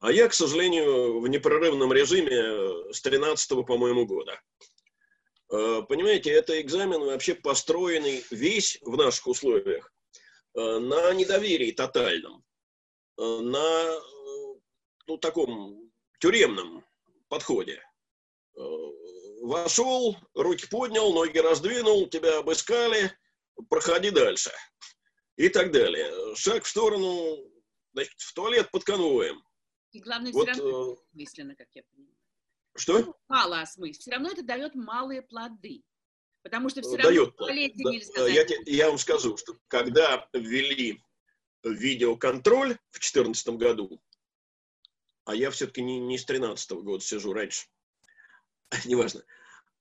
[0.00, 4.40] А я, к сожалению, в непрерывном режиме э, с 13 по-моему, года.
[5.52, 9.92] Э, понимаете, это экзамен вообще построенный весь в наших условиях
[10.54, 12.42] э, на недоверии тотальном,
[13.18, 14.00] на
[15.08, 15.90] ну, таком
[16.20, 16.84] тюремном
[17.28, 17.82] подходе.
[19.42, 23.12] Вошел, руки поднял, ноги раздвинул, тебя обыскали,
[23.68, 24.50] проходи дальше.
[25.36, 26.34] И так далее.
[26.34, 27.38] Шаг в сторону,
[27.92, 29.42] значит, в туалет под конвоем.
[29.92, 32.16] И главное, вот, все равно это осмысленно, как я понимаю.
[32.76, 32.98] Что?
[32.98, 34.00] Ну, мало осмысленно.
[34.00, 35.82] Все равно это дает малые плоды.
[36.42, 37.52] Потому что все равно дает, да,
[37.90, 41.02] нельзя я, я вам скажу, что когда ввели
[41.64, 44.00] видеоконтроль в 2014 году,
[45.24, 47.66] а я все-таки не, не с 13 года сижу раньше,
[48.84, 49.24] неважно,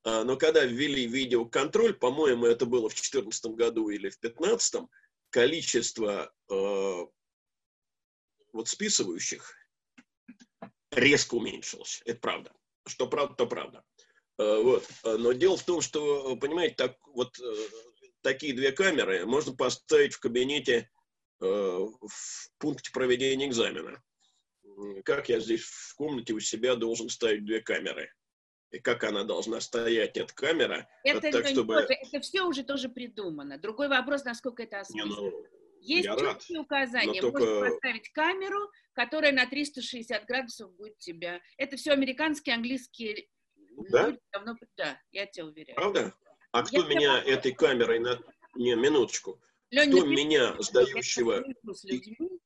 [0.04, 4.84] а, но когда ввели видеоконтроль, по-моему, это было в 2014 году или в 2015,
[5.30, 7.06] количество э,
[8.54, 9.56] вот списывающих
[10.92, 12.02] резко уменьшилось.
[12.06, 12.54] Это правда.
[12.88, 13.84] Что правда, то правда.
[14.38, 14.88] Э, вот.
[15.04, 17.56] Но дело в том, что, понимаете, так, вот э,
[18.22, 20.90] такие две камеры можно поставить в кабинете
[21.42, 24.02] э, в пункте проведения экзамена.
[25.06, 28.12] Как я здесь в комнате у себя должен ставить две камеры?
[28.72, 30.90] И как она должна стоять, эта камера?
[31.04, 31.76] Это, так, чтобы...
[31.76, 33.58] тоже, это все уже тоже придумано.
[33.58, 35.10] Другой вопрос, насколько это осмысленно.
[35.10, 35.46] Не, ну,
[35.80, 37.22] Есть четкие указания.
[37.22, 37.40] Только...
[37.46, 41.40] Можно поставить камеру, которая на 360 градусов будет тебя.
[41.56, 43.28] Это все американские, английские
[43.90, 44.08] да?
[44.08, 44.56] люди давно...
[44.76, 45.76] Да, я тебя уверяю.
[45.76, 46.14] Правда?
[46.52, 47.34] А кто я меня тебя...
[47.34, 48.20] этой камерой на...
[48.56, 49.42] Не, минуточку.
[49.70, 51.46] Леня, кто меня, сдающего...
[51.74, 52.40] С людьми,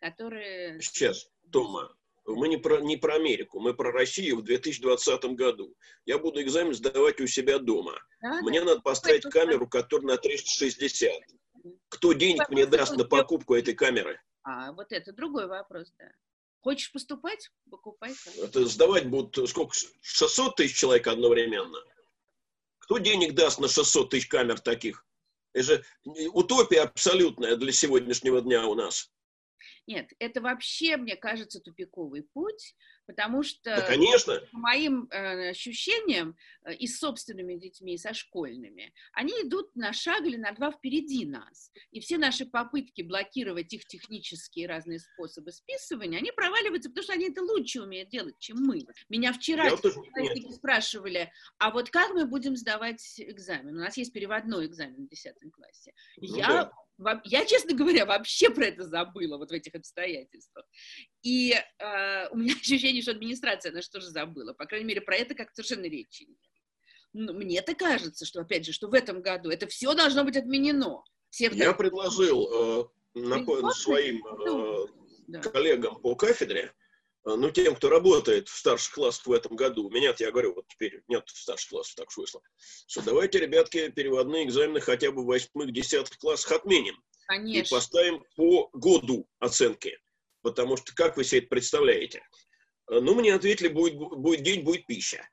[0.00, 0.80] которые...
[0.80, 1.94] Сейчас, Тома,
[2.26, 5.74] мы не про, не про Америку, мы про Россию в 2020 году.
[6.04, 7.94] Я буду экзамен сдавать у себя дома.
[8.20, 8.66] Да, Мне да.
[8.66, 11.12] надо поставить камеру, которая на 360.
[11.88, 14.20] Кто денег мне даст на покупку этой камеры?
[14.42, 16.10] А вот это другой вопрос, да.
[16.60, 17.50] Хочешь поступать?
[17.70, 18.12] Покупай.
[18.42, 19.76] Это сдавать будут сколько?
[20.00, 21.78] 600 тысяч человек одновременно.
[22.78, 25.06] Кто денег даст на 600 тысяч камер таких?
[25.52, 25.84] Это же
[26.32, 29.12] утопия абсолютная для сегодняшнего дня у нас.
[29.86, 32.74] Нет, это вообще, мне кажется, тупиковый путь,
[33.06, 34.40] потому что да, конечно.
[34.50, 39.92] по моим э, ощущениям э, и с собственными детьми, и со школьными, они идут на
[39.92, 41.70] шаг или на два впереди нас.
[41.92, 47.28] И все наши попытки блокировать их технические разные способы списывания, они проваливаются, потому что они
[47.28, 48.84] это лучше умеют делать, чем мы.
[49.08, 49.70] Меня вчера
[50.50, 53.76] спрашивали, а вот как мы будем сдавать экзамен?
[53.76, 55.92] У нас есть переводной экзамен в 10 классе.
[56.16, 56.72] Ну, Я да
[57.24, 60.64] я, честно говоря, вообще про это забыла вот в этих обстоятельствах.
[61.22, 64.52] И э, у меня ощущение, что администрация она что же забыла.
[64.54, 66.38] По крайней мере, про это как совершенно речи нет.
[67.12, 71.02] Но мне-то кажется, что, опять же, что в этом году это все должно быть отменено.
[71.30, 74.86] Все я предложил э, на, своим э,
[75.28, 75.40] да.
[75.40, 76.85] коллегам по кафедре, э,
[77.34, 81.02] ну, тем, кто работает в старших классах в этом году, меня я говорю, вот теперь
[81.08, 82.40] нет старших классов, так уж вышло,
[82.86, 86.96] что давайте, ребятки, переводные экзамены хотя бы в восьмых, десятых классах отменим.
[87.26, 87.66] Конечно.
[87.66, 89.98] И поставим по году оценки.
[90.42, 92.22] Потому что, как вы себе это представляете?
[92.88, 95.28] Э, ну, мне ответили, будет, будет день, будет пища.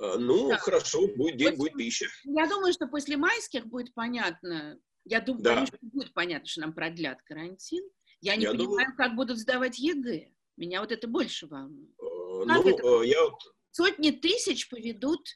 [0.00, 0.56] Э, ну, да.
[0.56, 2.06] хорошо, будет день, будет пища.
[2.24, 4.78] Я думаю, что после майских будет понятно.
[5.04, 5.66] Я думаю, да.
[5.66, 7.84] что будет понятно, что нам продлят карантин.
[8.22, 8.96] Я не я понимаю, думаю...
[8.96, 10.30] как будут сдавать ЕГЭ.
[10.56, 11.90] Меня вот это больше волнует.
[11.98, 13.02] Э, ну, это?
[13.02, 13.40] я вот...
[13.70, 15.26] Сотни тысяч поведут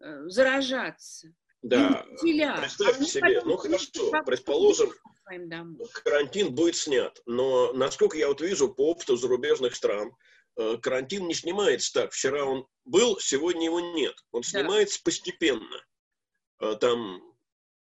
[0.00, 1.32] э, заражаться.
[1.62, 4.92] Да, представьте себе, ну хорошо, предположим,
[6.04, 10.14] карантин будет снят, но насколько я вот вижу по опыту зарубежных стран,
[10.56, 12.12] э, карантин не снимается так.
[12.12, 14.14] Вчера он был, сегодня его нет.
[14.30, 15.02] Он снимается да.
[15.06, 15.84] постепенно.
[16.60, 17.22] Э, там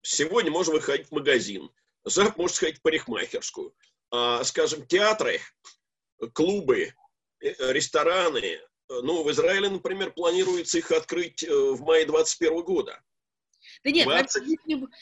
[0.03, 1.71] сегодня можно выходить в магазин,
[2.03, 3.73] завтра можно сходить в парикмахерскую.
[4.11, 5.39] А, скажем, театры,
[6.33, 6.93] клубы,
[7.41, 8.59] э, рестораны,
[8.89, 13.01] ну, в Израиле, например, планируется их открыть в мае 2021 года.
[13.83, 14.43] Да нет, 20...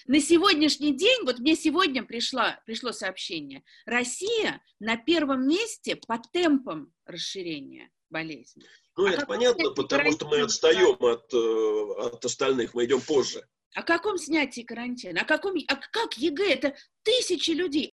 [0.07, 6.93] на сегодняшний день, вот мне сегодня пришло, пришло сообщение, Россия на первом месте по темпам
[7.05, 8.66] расширения болезни.
[8.97, 13.47] Ну, а это понятно, потому что мы отстаем от, э, от остальных, мы идем позже.
[13.74, 15.22] О каком снятии карантина?
[15.22, 16.53] О каком, а как ЕГЭ?
[16.53, 17.93] Это тысячи людей.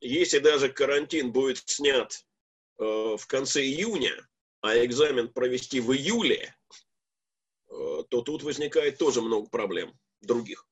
[0.00, 2.24] Если даже карантин будет снят
[2.78, 4.26] э, в конце июня,
[4.62, 6.54] а экзамен провести в июле,
[7.68, 9.92] э, то тут возникает тоже много проблем
[10.22, 10.66] других.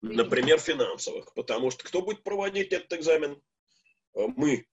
[0.00, 1.32] Например, финансовых.
[1.34, 3.42] Потому что кто будет проводить этот экзамен?
[4.14, 4.66] Э, мы,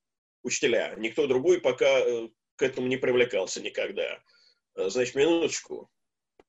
[0.44, 0.96] учителя.
[0.98, 2.02] Никто другой пока
[2.56, 4.24] к этому не привлекался никогда.
[4.76, 5.90] Значит, минуточку.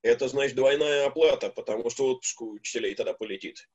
[0.01, 3.67] Это, значит, двойная оплата, потому что отпуск у учителей тогда полетит.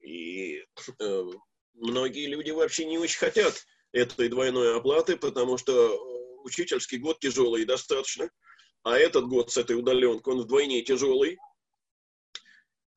[0.00, 0.64] И
[0.98, 1.24] э,
[1.74, 7.64] многие люди вообще не очень хотят этой двойной оплаты, потому что э, учительский год тяжелый
[7.64, 8.30] достаточно,
[8.82, 11.38] а этот год с этой удаленкой, он вдвойне тяжелый.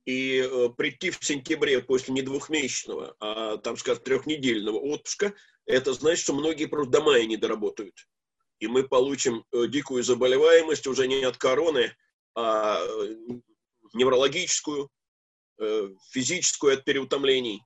[0.06, 5.34] И э, прийти в сентябре после не двухмесячного, а, там, скажем, трехнедельного отпуска,
[5.66, 7.96] это значит, что многие просто до мая не доработают.
[8.60, 11.96] И мы получим э, дикую заболеваемость уже не от короны,
[12.36, 13.16] а э,
[13.94, 14.90] неврологическую,
[15.60, 17.62] э, физическую от переутомлений.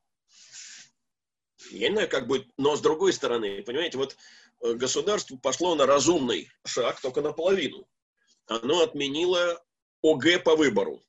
[1.71, 4.15] Я не знаю, как будет, но с другой стороны, понимаете, вот
[4.63, 7.87] э, государство пошло на разумный шаг только наполовину.
[8.47, 9.63] Оно отменило
[10.01, 11.03] ОГЭ по выбору.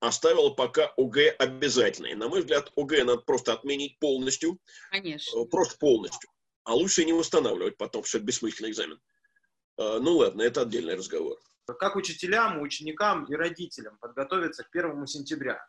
[0.00, 2.14] Оставило пока ОГЭ обязательное.
[2.14, 4.58] На мой взгляд, ОГЭ надо просто отменить полностью.
[4.90, 5.40] Конечно.
[5.40, 6.30] Э, просто полностью.
[6.64, 8.98] А лучше не восстанавливать потом, что это бессмысленный экзамен.
[9.76, 11.36] Ну ладно, это отдельный разговор.
[11.66, 15.66] Как учителям, ученикам и родителям подготовиться к первому сентября?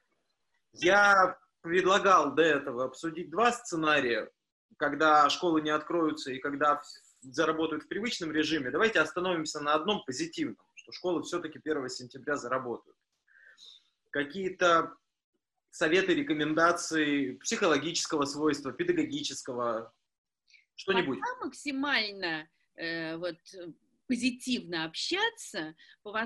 [0.72, 4.32] Я предлагал до этого обсудить два сценария,
[4.78, 6.82] когда школы не откроются и когда
[7.22, 8.70] заработают в привычном режиме.
[8.70, 12.96] Давайте остановимся на одном позитивном, что школы все-таки 1 сентября заработают.
[14.12, 14.94] Какие-то
[15.72, 19.92] советы, рекомендации психологического свойства, педагогического,
[20.76, 21.20] что-нибудь.
[21.20, 23.38] Пока максимально э, вот
[24.08, 25.76] позитивно общаться,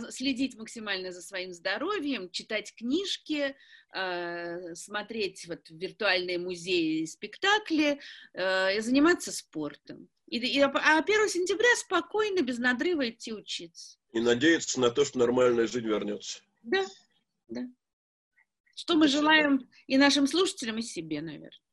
[0.10, 3.56] следить максимально за своим здоровьем, читать книжки,
[3.94, 8.00] э, смотреть вот виртуальные музеи, спектакли,
[8.34, 10.10] э, и заниматься спортом.
[10.28, 13.98] И, и, а 1 сентября спокойно, без надрыва идти учиться.
[14.12, 16.42] И надеяться на то, что нормальная жизнь вернется.
[16.64, 16.86] Да,
[17.48, 17.68] да.
[18.76, 21.69] Что мы желаем и нашим слушателям, и себе, наверное.